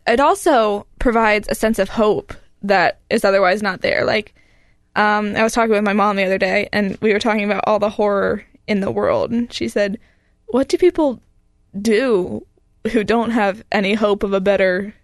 it 0.07 0.21
also 0.21 0.87
provides 0.99 1.49
a 1.49 1.55
sense 1.55 1.79
of 1.79 1.89
hope 1.89 2.35
that 2.63 3.01
is 3.11 3.25
otherwise 3.25 3.63
not 3.63 3.81
there. 3.81 4.05
Like 4.05 4.35
um 4.97 5.35
i 5.37 5.43
was 5.43 5.53
talking 5.53 5.71
with 5.73 5.83
my 5.85 5.93
mom 5.93 6.17
the 6.17 6.25
other 6.25 6.39
day 6.39 6.69
and 6.73 6.99
we 7.01 7.13
were 7.13 7.19
talking 7.21 7.45
about 7.45 7.65
all 7.67 7.79
the 7.79 7.91
horror 7.91 8.45
in 8.67 8.81
the 8.81 8.91
world. 8.91 9.31
And 9.31 9.53
she 9.53 9.69
said 9.69 9.99
what 10.47 10.69
do 10.69 10.77
people 10.77 11.21
do 11.81 12.47
who 12.93 13.05
don't 13.05 13.31
have 13.31 13.63
any 13.73 13.95
hope 13.95 14.23
of 14.23 14.33
a 14.33 14.41
better 14.41 14.95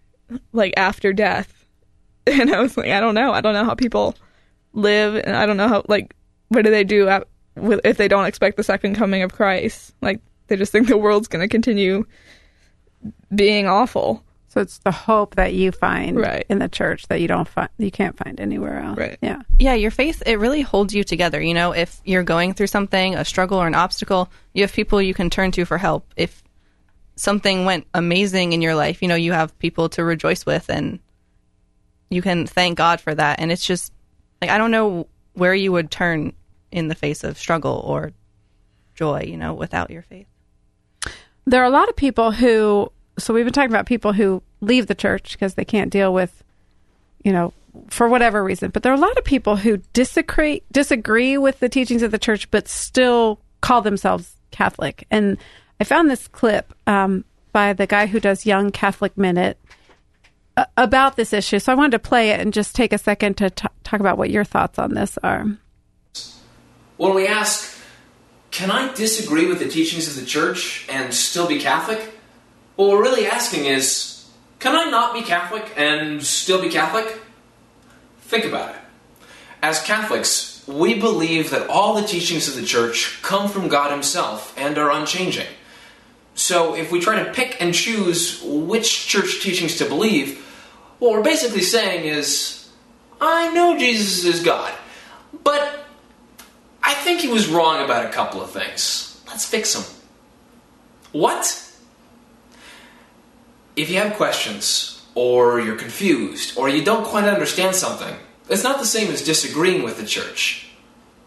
like 0.52 0.74
after 0.76 1.12
death 1.12 1.64
and 2.26 2.54
i 2.54 2.60
was 2.60 2.76
like 2.76 2.90
i 2.90 3.00
don't 3.00 3.14
know 3.14 3.32
i 3.32 3.40
don't 3.40 3.54
know 3.54 3.64
how 3.64 3.74
people 3.74 4.14
live 4.72 5.16
and 5.16 5.34
i 5.36 5.46
don't 5.46 5.56
know 5.56 5.68
how 5.68 5.82
like 5.88 6.14
what 6.48 6.64
do 6.64 6.70
they 6.70 6.84
do 6.84 7.08
at, 7.08 7.26
if 7.56 7.96
they 7.96 8.08
don't 8.08 8.26
expect 8.26 8.56
the 8.56 8.62
second 8.62 8.94
coming 8.94 9.22
of 9.22 9.32
christ 9.32 9.94
like 10.00 10.20
they 10.46 10.56
just 10.56 10.72
think 10.72 10.88
the 10.88 10.96
world's 10.96 11.28
going 11.28 11.40
to 11.42 11.48
continue 11.48 12.04
being 13.34 13.66
awful 13.66 14.22
So 14.48 14.60
it's 14.60 14.78
the 14.78 14.90
hope 14.90 15.36
that 15.36 15.54
you 15.54 15.70
find 15.72 16.16
Right. 16.18 16.44
in 16.48 16.58
the 16.58 16.68
church 16.68 17.06
that 17.08 17.20
you 17.20 17.28
don't 17.28 17.46
find, 17.48 17.68
you 17.78 17.90
can't 17.92 18.16
find 18.16 18.40
anywhere 18.40 18.80
else. 18.80 18.98
Right. 18.98 19.16
Yeah. 19.22 19.42
Yeah, 19.60 19.74
your 19.74 19.92
faith, 19.92 20.22
it 20.26 20.40
really 20.40 20.60
holds 20.62 20.92
you 20.92 21.04
together. 21.04 21.40
You 21.40 21.54
know, 21.54 21.70
if 21.72 22.00
you're 22.04 22.24
going 22.24 22.54
through 22.54 22.66
something, 22.66 23.14
a 23.14 23.24
struggle 23.24 23.58
or 23.58 23.68
an 23.68 23.76
obstacle, 23.76 24.28
you 24.52 24.62
have 24.64 24.72
people 24.72 25.00
you 25.00 25.14
can 25.14 25.30
turn 25.30 25.52
to 25.52 25.64
for 25.64 25.78
help. 25.78 26.04
If 26.16 26.42
something 27.20 27.66
went 27.66 27.86
amazing 27.92 28.54
in 28.54 28.62
your 28.62 28.74
life, 28.74 29.02
you 29.02 29.08
know, 29.08 29.14
you 29.14 29.32
have 29.32 29.56
people 29.58 29.90
to 29.90 30.02
rejoice 30.02 30.46
with 30.46 30.70
and 30.70 30.98
you 32.08 32.22
can 32.22 32.46
thank 32.46 32.78
God 32.78 32.98
for 32.98 33.14
that. 33.14 33.40
And 33.40 33.52
it's 33.52 33.64
just 33.64 33.92
like, 34.40 34.50
I 34.50 34.56
don't 34.56 34.70
know 34.70 35.06
where 35.34 35.54
you 35.54 35.70
would 35.70 35.90
turn 35.90 36.32
in 36.72 36.88
the 36.88 36.94
face 36.94 37.22
of 37.22 37.36
struggle 37.36 37.82
or 37.84 38.12
joy, 38.94 39.24
you 39.26 39.36
know, 39.36 39.52
without 39.52 39.90
your 39.90 40.00
faith. 40.00 40.26
There 41.44 41.60
are 41.60 41.66
a 41.66 41.70
lot 41.70 41.90
of 41.90 41.96
people 41.96 42.32
who, 42.32 42.90
so 43.18 43.34
we've 43.34 43.44
been 43.44 43.52
talking 43.52 43.70
about 43.70 43.84
people 43.84 44.14
who 44.14 44.42
leave 44.62 44.86
the 44.86 44.94
church 44.94 45.32
because 45.32 45.54
they 45.54 45.64
can't 45.66 45.90
deal 45.90 46.14
with, 46.14 46.42
you 47.22 47.32
know, 47.32 47.52
for 47.88 48.08
whatever 48.08 48.42
reason. 48.42 48.70
But 48.70 48.82
there 48.82 48.92
are 48.92 48.96
a 48.96 48.98
lot 48.98 49.18
of 49.18 49.24
people 49.24 49.56
who 49.56 49.76
disagree 49.92 50.62
disagree 50.72 51.36
with 51.36 51.60
the 51.60 51.68
teachings 51.68 52.02
of 52.02 52.12
the 52.12 52.18
church, 52.18 52.50
but 52.50 52.66
still 52.66 53.40
call 53.60 53.82
themselves 53.82 54.36
Catholic. 54.50 55.06
And 55.10 55.36
I 55.80 55.84
found 55.84 56.10
this 56.10 56.28
clip 56.28 56.74
um, 56.86 57.24
by 57.52 57.72
the 57.72 57.86
guy 57.86 58.06
who 58.06 58.20
does 58.20 58.44
Young 58.44 58.70
Catholic 58.70 59.16
Minute 59.16 59.58
uh, 60.56 60.66
about 60.76 61.16
this 61.16 61.32
issue. 61.32 61.58
So 61.58 61.72
I 61.72 61.74
wanted 61.74 61.92
to 61.92 61.98
play 61.98 62.30
it 62.30 62.40
and 62.40 62.52
just 62.52 62.76
take 62.76 62.92
a 62.92 62.98
second 62.98 63.38
to 63.38 63.48
t- 63.48 63.66
talk 63.82 63.98
about 63.98 64.18
what 64.18 64.30
your 64.30 64.44
thoughts 64.44 64.78
on 64.78 64.92
this 64.92 65.16
are. 65.22 65.46
When 66.98 67.14
we 67.14 67.26
ask, 67.26 67.78
can 68.50 68.70
I 68.70 68.92
disagree 68.92 69.46
with 69.46 69.58
the 69.58 69.68
teachings 69.68 70.06
of 70.06 70.22
the 70.22 70.26
church 70.26 70.86
and 70.90 71.14
still 71.14 71.48
be 71.48 71.58
Catholic? 71.58 72.14
What 72.76 72.90
we're 72.90 73.02
really 73.02 73.26
asking 73.26 73.64
is, 73.64 74.28
can 74.58 74.76
I 74.76 74.90
not 74.90 75.14
be 75.14 75.22
Catholic 75.22 75.72
and 75.78 76.22
still 76.22 76.60
be 76.60 76.68
Catholic? 76.68 77.22
Think 78.20 78.44
about 78.44 78.74
it. 78.74 78.80
As 79.62 79.80
Catholics, 79.82 80.62
we 80.66 80.98
believe 80.98 81.50
that 81.50 81.68
all 81.68 81.94
the 81.94 82.06
teachings 82.06 82.48
of 82.48 82.54
the 82.54 82.66
church 82.66 83.18
come 83.22 83.48
from 83.48 83.68
God 83.68 83.90
Himself 83.90 84.54
and 84.58 84.76
are 84.76 84.90
unchanging. 84.90 85.46
So 86.40 86.74
if 86.74 86.90
we 86.90 87.00
try 87.00 87.22
to 87.22 87.32
pick 87.34 87.60
and 87.60 87.74
choose 87.74 88.42
which 88.42 89.06
church 89.06 89.42
teachings 89.42 89.76
to 89.76 89.84
believe, 89.84 90.38
what 90.98 91.12
we're 91.12 91.22
basically 91.22 91.60
saying 91.60 92.06
is, 92.06 92.66
I 93.20 93.52
know 93.52 93.78
Jesus 93.78 94.24
is 94.24 94.42
God, 94.42 94.72
but 95.44 95.84
I 96.82 96.94
think 96.94 97.20
he 97.20 97.28
was 97.28 97.46
wrong 97.46 97.84
about 97.84 98.06
a 98.06 98.08
couple 98.08 98.40
of 98.40 98.50
things. 98.50 99.22
Let's 99.28 99.44
fix 99.44 99.74
them. 99.74 99.84
What? 101.12 101.62
If 103.76 103.90
you 103.90 103.98
have 103.98 104.14
questions, 104.14 105.04
or 105.14 105.60
you're 105.60 105.76
confused, 105.76 106.56
or 106.56 106.70
you 106.70 106.82
don't 106.82 107.04
quite 107.04 107.24
understand 107.24 107.76
something, 107.76 108.16
it's 108.48 108.64
not 108.64 108.78
the 108.78 108.86
same 108.86 109.10
as 109.12 109.22
disagreeing 109.22 109.82
with 109.82 109.98
the 109.98 110.06
church. 110.06 110.70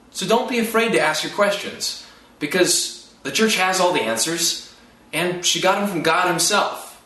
So 0.09 0.25
don't 0.25 0.49
be 0.49 0.57
afraid 0.57 0.91
to 0.93 0.99
ask 0.99 1.23
your 1.23 1.33
questions, 1.33 2.03
because 2.39 3.13
the 3.21 3.31
church 3.31 3.57
has 3.57 3.79
all 3.79 3.93
the 3.93 4.01
answers, 4.01 4.72
and 5.13 5.45
she 5.45 5.61
got 5.61 5.79
them 5.79 5.87
from 5.87 6.01
God 6.01 6.27
Himself. 6.27 7.01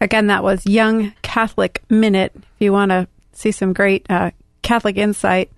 Again, 0.00 0.26
that 0.26 0.44
was 0.44 0.66
Young 0.66 1.14
Catholic 1.22 1.82
Minute. 1.88 2.32
If 2.36 2.44
you 2.58 2.72
want 2.72 2.90
to 2.90 3.08
see 3.32 3.50
some 3.50 3.72
great 3.72 4.06
uh, 4.10 4.30
Catholic 4.62 4.96
insight, 4.96 5.50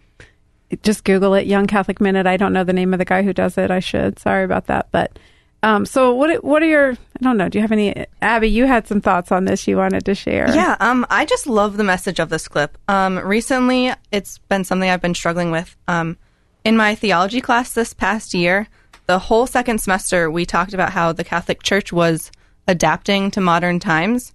just 0.82 1.04
Google 1.04 1.34
it, 1.34 1.46
Young 1.46 1.66
Catholic 1.66 2.00
Minute. 2.00 2.26
I 2.26 2.36
don't 2.36 2.52
know 2.52 2.64
the 2.64 2.72
name 2.72 2.92
of 2.92 2.98
the 2.98 3.04
guy 3.04 3.22
who 3.22 3.32
does 3.32 3.58
it. 3.58 3.70
I 3.70 3.80
should. 3.80 4.18
Sorry 4.18 4.44
about 4.44 4.66
that. 4.66 4.88
But 4.92 5.18
um, 5.62 5.86
so, 5.86 6.14
what? 6.14 6.44
What 6.44 6.62
are 6.62 6.66
your? 6.66 6.92
I 6.92 7.24
don't 7.24 7.36
know. 7.36 7.48
Do 7.48 7.58
you 7.58 7.62
have 7.62 7.72
any? 7.72 8.06
Abby, 8.22 8.48
you 8.48 8.66
had 8.66 8.86
some 8.86 9.00
thoughts 9.00 9.32
on 9.32 9.44
this 9.44 9.66
you 9.66 9.76
wanted 9.76 10.04
to 10.04 10.14
share. 10.14 10.54
Yeah, 10.54 10.76
um, 10.78 11.04
I 11.10 11.24
just 11.24 11.48
love 11.48 11.76
the 11.76 11.84
message 11.84 12.20
of 12.20 12.28
this 12.28 12.46
clip. 12.46 12.78
Um, 12.86 13.18
recently, 13.18 13.92
it's 14.12 14.38
been 14.38 14.62
something 14.62 14.88
I've 14.88 15.02
been 15.02 15.14
struggling 15.14 15.50
with. 15.50 15.76
Um, 15.88 16.16
in 16.64 16.76
my 16.76 16.94
theology 16.94 17.40
class 17.40 17.72
this 17.72 17.92
past 17.92 18.34
year, 18.34 18.68
the 19.08 19.18
whole 19.18 19.46
second 19.46 19.80
semester, 19.80 20.30
we 20.30 20.44
talked 20.44 20.74
about 20.74 20.92
how 20.92 21.12
the 21.12 21.24
Catholic 21.24 21.62
Church 21.62 21.92
was 21.92 22.30
adapting 22.68 23.30
to 23.32 23.40
modern 23.40 23.80
times 23.80 24.34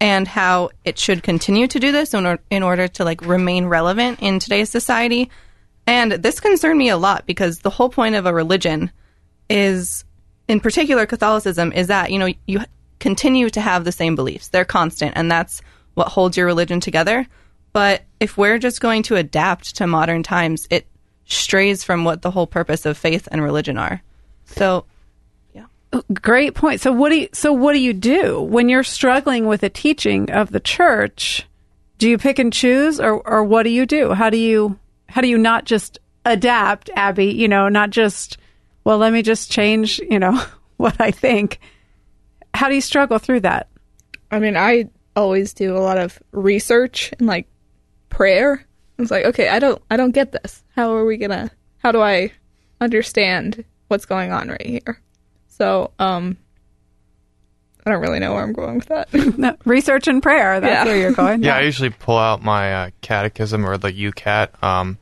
and 0.00 0.28
how 0.28 0.70
it 0.84 0.96
should 0.96 1.24
continue 1.24 1.66
to 1.66 1.80
do 1.80 1.90
this 1.90 2.14
in, 2.14 2.24
or- 2.24 2.38
in 2.48 2.62
order 2.62 2.86
to 2.86 3.04
like 3.04 3.20
remain 3.26 3.66
relevant 3.66 4.20
in 4.22 4.38
today's 4.38 4.70
society. 4.70 5.28
And 5.88 6.12
this 6.12 6.38
concerned 6.38 6.78
me 6.78 6.88
a 6.88 6.96
lot 6.96 7.26
because 7.26 7.58
the 7.58 7.70
whole 7.70 7.88
point 7.88 8.14
of 8.14 8.24
a 8.24 8.32
religion 8.32 8.92
is 9.50 10.04
in 10.46 10.60
particular 10.60 11.04
Catholicism 11.04 11.72
is 11.72 11.88
that 11.88 12.12
you 12.12 12.18
know 12.18 12.32
you 12.46 12.60
continue 13.00 13.50
to 13.50 13.60
have 13.60 13.84
the 13.84 13.90
same 13.90 14.14
beliefs. 14.14 14.48
They're 14.48 14.64
constant 14.64 15.14
and 15.16 15.28
that's 15.28 15.62
what 15.94 16.08
holds 16.08 16.36
your 16.36 16.46
religion 16.46 16.78
together. 16.78 17.26
But 17.72 18.02
if 18.20 18.38
we're 18.38 18.58
just 18.58 18.80
going 18.80 19.02
to 19.04 19.16
adapt 19.16 19.76
to 19.76 19.88
modern 19.88 20.22
times, 20.22 20.68
it 20.70 20.86
strays 21.24 21.82
from 21.82 22.04
what 22.04 22.22
the 22.22 22.30
whole 22.30 22.46
purpose 22.46 22.86
of 22.86 22.96
faith 22.96 23.26
and 23.32 23.42
religion 23.42 23.76
are. 23.76 24.00
So, 24.52 24.84
yeah. 25.54 25.66
Great 26.20 26.54
point. 26.54 26.80
So 26.80 26.92
what 26.92 27.10
do 27.10 27.16
you? 27.16 27.28
So 27.32 27.52
what 27.52 27.72
do 27.72 27.80
you 27.80 27.92
do 27.92 28.40
when 28.40 28.68
you're 28.68 28.84
struggling 28.84 29.46
with 29.46 29.62
a 29.62 29.68
teaching 29.68 30.30
of 30.30 30.50
the 30.50 30.60
church? 30.60 31.46
Do 31.98 32.08
you 32.08 32.18
pick 32.18 32.38
and 32.38 32.52
choose, 32.52 32.98
or 32.98 33.20
or 33.28 33.44
what 33.44 33.62
do 33.64 33.70
you 33.70 33.86
do? 33.86 34.12
How 34.12 34.30
do 34.30 34.36
you 34.36 34.78
how 35.08 35.20
do 35.20 35.28
you 35.28 35.38
not 35.38 35.64
just 35.64 35.98
adapt, 36.24 36.90
Abby? 36.94 37.26
You 37.26 37.48
know, 37.48 37.68
not 37.68 37.90
just 37.90 38.38
well, 38.84 38.98
let 38.98 39.12
me 39.12 39.22
just 39.22 39.50
change. 39.50 39.98
You 39.98 40.18
know 40.18 40.42
what 40.76 41.00
I 41.00 41.10
think. 41.10 41.60
How 42.54 42.68
do 42.68 42.74
you 42.74 42.80
struggle 42.80 43.18
through 43.18 43.40
that? 43.40 43.68
I 44.30 44.38
mean, 44.38 44.56
I 44.56 44.88
always 45.14 45.52
do 45.52 45.76
a 45.76 45.80
lot 45.80 45.98
of 45.98 46.18
research 46.32 47.12
and 47.18 47.26
like 47.26 47.46
prayer. 48.08 48.66
It's 48.98 49.10
like, 49.10 49.24
okay, 49.26 49.48
I 49.48 49.58
don't, 49.58 49.80
I 49.90 49.96
don't 49.96 50.12
get 50.12 50.32
this. 50.32 50.62
How 50.74 50.94
are 50.94 51.04
we 51.04 51.16
gonna? 51.16 51.50
How 51.78 51.92
do 51.92 52.00
I 52.00 52.32
understand 52.80 53.64
what's 53.92 54.06
going 54.06 54.32
on 54.32 54.48
right 54.48 54.66
here? 54.66 55.00
So, 55.46 55.92
um, 56.00 56.36
I 57.86 57.90
don't 57.90 58.00
really 58.00 58.18
know 58.20 58.32
where 58.34 58.42
I'm 58.42 58.52
going 58.52 58.76
with 58.76 58.86
that. 58.86 59.12
No, 59.38 59.56
research 59.64 60.08
and 60.08 60.22
prayer. 60.22 60.60
That's 60.60 60.72
Yeah. 60.72 60.84
where 60.84 60.96
you're 61.00 61.12
going. 61.12 61.42
Yeah, 61.42 61.56
I 61.56 61.60
usually 61.62 61.90
pull 61.90 62.16
out 62.18 62.42
my 62.42 62.72
uh, 62.74 62.90
catechism 63.02 63.64
or 63.66 63.76
the 63.76 63.92
YOUCAT, 63.92 64.62
um, 64.62 64.98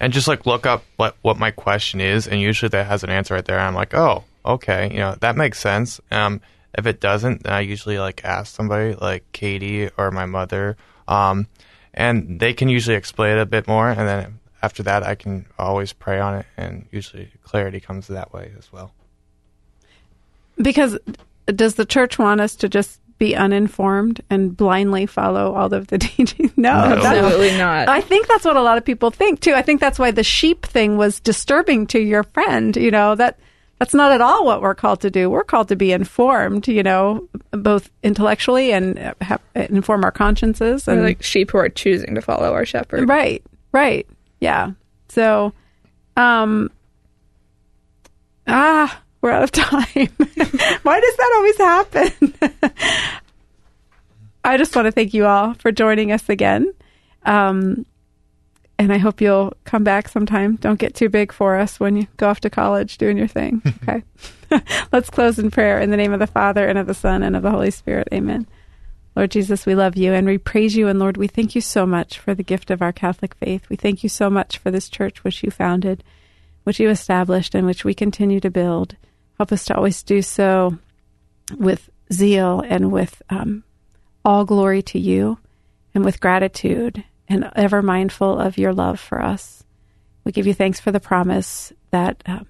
and 0.00 0.12
just 0.12 0.28
like 0.28 0.44
look 0.46 0.66
up 0.66 0.84
what 0.96 1.16
what 1.22 1.38
my 1.38 1.50
question 1.50 2.00
is, 2.00 2.26
and 2.26 2.40
usually 2.40 2.68
that 2.70 2.86
has 2.86 3.04
an 3.04 3.10
answer 3.10 3.34
right 3.34 3.44
there. 3.44 3.56
And 3.58 3.66
I'm 3.66 3.74
like, 3.74 3.94
oh, 3.94 4.24
okay, 4.44 4.90
you 4.90 4.98
know 4.98 5.14
that 5.20 5.36
makes 5.36 5.58
sense. 5.60 6.00
Um, 6.10 6.40
if 6.76 6.86
it 6.86 7.00
doesn't, 7.00 7.42
then 7.44 7.52
I 7.52 7.60
usually 7.60 7.98
like 7.98 8.24
ask 8.24 8.54
somebody 8.54 8.94
like 8.94 9.24
Katie 9.32 9.90
or 9.98 10.10
my 10.10 10.24
mother, 10.26 10.76
um, 11.06 11.46
and 11.94 12.40
they 12.40 12.54
can 12.54 12.68
usually 12.68 12.96
explain 12.96 13.36
it 13.36 13.40
a 13.42 13.46
bit 13.46 13.68
more. 13.68 13.88
And 13.90 14.08
then 14.08 14.38
after 14.62 14.82
that, 14.84 15.02
I 15.02 15.14
can 15.14 15.46
always 15.58 15.92
pray 15.92 16.20
on 16.20 16.34
it, 16.36 16.46
and 16.56 16.86
usually 16.90 17.30
clarity 17.42 17.80
comes 17.80 18.06
that 18.08 18.32
way 18.32 18.52
as 18.58 18.72
well. 18.72 18.92
because 20.60 20.98
does 21.46 21.74
the 21.74 21.84
church 21.84 22.18
want 22.18 22.40
us 22.40 22.54
to 22.56 22.68
just 22.68 23.00
be 23.18 23.34
uninformed 23.36 24.20
and 24.30 24.56
blindly 24.56 25.06
follow 25.06 25.54
all 25.54 25.72
of 25.72 25.88
the 25.88 25.98
teachings? 26.08 26.52
No, 26.56 26.72
No. 26.88 26.96
Absolutely 27.04 27.56
not. 27.58 27.88
I 27.88 28.00
think 28.00 28.28
that's 28.28 28.44
what 28.44 28.56
a 28.56 28.62
lot 28.62 28.78
of 28.78 28.84
people 28.84 29.10
think 29.10 29.40
too. 29.40 29.54
I 29.54 29.62
think 29.62 29.80
that's 29.80 29.98
why 29.98 30.10
the 30.10 30.22
sheep 30.24 30.64
thing 30.66 30.96
was 30.96 31.20
disturbing 31.20 31.86
to 31.88 32.00
your 32.00 32.22
friend. 32.22 32.76
You 32.76 32.90
know 32.90 33.14
that 33.16 33.38
that's 33.78 33.94
not 33.94 34.12
at 34.12 34.20
all 34.20 34.44
what 34.44 34.62
we're 34.62 34.76
called 34.76 35.00
to 35.00 35.10
do. 35.10 35.28
We're 35.28 35.42
called 35.44 35.68
to 35.68 35.76
be 35.76 35.90
informed. 35.92 36.68
You 36.68 36.82
know, 36.84 37.28
both 37.50 37.90
intellectually 38.04 38.72
and 38.72 38.98
uh, 38.98 39.14
have, 39.20 39.40
inform 39.54 40.04
our 40.04 40.12
consciences 40.12 40.86
We're 40.86 40.94
and 40.94 41.02
like 41.02 41.22
sheep 41.22 41.50
who 41.50 41.58
are 41.58 41.68
choosing 41.68 42.14
to 42.14 42.22
follow 42.22 42.52
our 42.52 42.64
shepherd. 42.64 43.08
Right, 43.08 43.42
right. 43.72 44.06
Yeah. 44.42 44.72
So, 45.08 45.52
um, 46.16 46.68
ah, 48.48 49.00
we're 49.20 49.30
out 49.30 49.44
of 49.44 49.52
time. 49.52 50.08
Why 50.82 51.00
does 51.00 51.16
that 51.16 51.32
always 51.36 51.58
happen? 51.58 52.34
I 54.44 54.56
just 54.56 54.74
want 54.74 54.86
to 54.86 54.92
thank 54.92 55.14
you 55.14 55.26
all 55.26 55.54
for 55.54 55.70
joining 55.70 56.10
us 56.10 56.28
again. 56.28 56.74
Um, 57.24 57.86
and 58.80 58.92
I 58.92 58.98
hope 58.98 59.20
you'll 59.20 59.52
come 59.62 59.84
back 59.84 60.08
sometime. 60.08 60.56
Don't 60.56 60.80
get 60.80 60.96
too 60.96 61.08
big 61.08 61.30
for 61.30 61.56
us 61.56 61.78
when 61.78 61.94
you 61.94 62.08
go 62.16 62.28
off 62.28 62.40
to 62.40 62.50
college 62.50 62.98
doing 62.98 63.16
your 63.16 63.28
thing. 63.28 63.62
Okay. 63.82 64.02
Let's 64.92 65.08
close 65.08 65.38
in 65.38 65.50
prayer 65.50 65.80
in 65.80 65.90
the 65.90 65.96
name 65.96 66.12
of 66.12 66.18
the 66.18 66.26
Father 66.26 66.66
and 66.68 66.76
of 66.76 66.86
the 66.86 66.92
Son 66.92 67.22
and 67.22 67.34
of 67.34 67.42
the 67.42 67.50
Holy 67.50 67.70
Spirit. 67.70 68.08
Amen. 68.12 68.46
Lord 69.14 69.30
Jesus, 69.30 69.66
we 69.66 69.74
love 69.74 69.96
you 69.96 70.12
and 70.12 70.26
we 70.26 70.38
praise 70.38 70.74
you. 70.76 70.88
And 70.88 70.98
Lord, 70.98 71.16
we 71.16 71.26
thank 71.26 71.54
you 71.54 71.60
so 71.60 71.84
much 71.84 72.18
for 72.18 72.34
the 72.34 72.42
gift 72.42 72.70
of 72.70 72.80
our 72.80 72.92
Catholic 72.92 73.34
faith. 73.34 73.68
We 73.68 73.76
thank 73.76 74.02
you 74.02 74.08
so 74.08 74.30
much 74.30 74.58
for 74.58 74.70
this 74.70 74.88
church 74.88 75.22
which 75.22 75.42
you 75.42 75.50
founded, 75.50 76.02
which 76.64 76.80
you 76.80 76.88
established, 76.88 77.54
and 77.54 77.66
which 77.66 77.84
we 77.84 77.94
continue 77.94 78.40
to 78.40 78.50
build. 78.50 78.96
Help 79.38 79.52
us 79.52 79.64
to 79.66 79.76
always 79.76 80.02
do 80.02 80.22
so 80.22 80.78
with 81.58 81.90
zeal 82.12 82.62
and 82.66 82.90
with 82.90 83.20
um, 83.28 83.64
all 84.24 84.44
glory 84.44 84.82
to 84.82 84.98
you 84.98 85.38
and 85.94 86.04
with 86.04 86.20
gratitude 86.20 87.04
and 87.28 87.50
ever 87.54 87.82
mindful 87.82 88.38
of 88.38 88.58
your 88.58 88.72
love 88.72 88.98
for 88.98 89.20
us. 89.20 89.64
We 90.24 90.32
give 90.32 90.46
you 90.46 90.54
thanks 90.54 90.80
for 90.80 90.92
the 90.92 91.00
promise 91.00 91.72
that 91.90 92.22
um, 92.26 92.46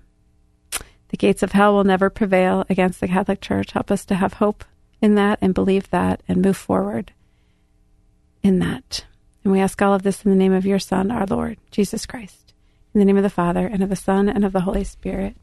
the 1.09 1.17
gates 1.17 1.43
of 1.43 1.53
hell 1.53 1.75
will 1.75 1.85
never 1.85 2.11
prevail 2.11 2.65
against 2.69 3.01
the 3.01 3.09
Catholic 3.09 3.41
Church. 3.41 3.73
Help 3.73 3.91
us 3.91 4.05
to 4.07 4.15
have 4.15 4.35
hope 4.35 4.65
in 5.03 5.17
that 5.17 5.39
and 5.43 5.53
believe 5.53 5.91
that 5.91 6.23
and 6.29 6.41
move 6.41 6.57
forward 6.57 7.13
in 8.43 8.61
that. 8.61 9.05
And 9.45 9.53
we 9.53 9.61
ask 9.61 9.83
all 9.83 9.93
of 9.93 10.05
this 10.05 10.25
in 10.25 10.31
the 10.31 10.37
name 10.37 10.53
of 10.53 10.65
your 10.65 10.79
Son, 10.79 11.11
our 11.11 11.27
Lord, 11.27 11.59
Jesus 11.71 12.07
Christ. 12.07 12.55
In 12.95 13.01
the 13.01 13.05
name 13.05 13.17
of 13.17 13.23
the 13.23 13.31
Father, 13.31 13.67
and 13.67 13.83
of 13.83 13.89
the 13.89 13.97
Son, 13.97 14.29
and 14.29 14.45
of 14.45 14.53
the 14.53 14.61
Holy 14.61 14.85
Spirit. 14.85 15.35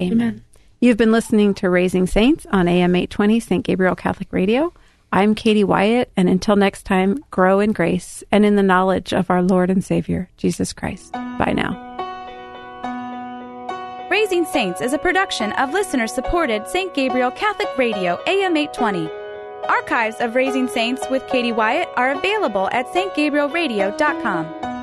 Amen. 0.00 0.44
You've 0.80 0.96
been 0.96 1.12
listening 1.12 1.54
to 1.54 1.70
Raising 1.70 2.06
Saints 2.06 2.46
on 2.50 2.68
AM 2.68 2.94
820 2.94 3.40
St. 3.40 3.64
Gabriel 3.64 3.94
Catholic 3.94 4.28
Radio. 4.32 4.74
I'm 5.12 5.34
Katie 5.34 5.64
Wyatt, 5.64 6.10
and 6.16 6.28
until 6.28 6.56
next 6.56 6.82
time, 6.82 7.24
grow 7.30 7.60
in 7.60 7.72
grace 7.72 8.22
and 8.30 8.44
in 8.44 8.56
the 8.56 8.62
knowledge 8.62 9.14
of 9.14 9.30
our 9.30 9.40
Lord 9.40 9.70
and 9.70 9.82
Savior, 9.82 10.28
Jesus 10.36 10.72
Christ. 10.72 11.12
Bye 11.12 11.54
now. 11.56 11.85
Raising 14.16 14.46
Saints 14.46 14.80
is 14.80 14.94
a 14.94 14.98
production 14.98 15.52
of 15.52 15.74
listener 15.74 16.06
supported 16.06 16.66
St. 16.66 16.94
Gabriel 16.94 17.30
Catholic 17.30 17.68
Radio 17.76 18.18
AM 18.26 18.56
820. 18.56 19.10
Archives 19.68 20.16
of 20.20 20.34
Raising 20.34 20.68
Saints 20.68 21.02
with 21.10 21.26
Katie 21.26 21.52
Wyatt 21.52 21.90
are 21.98 22.12
available 22.12 22.70
at 22.72 22.86
stgabrielradio.com. 22.86 24.75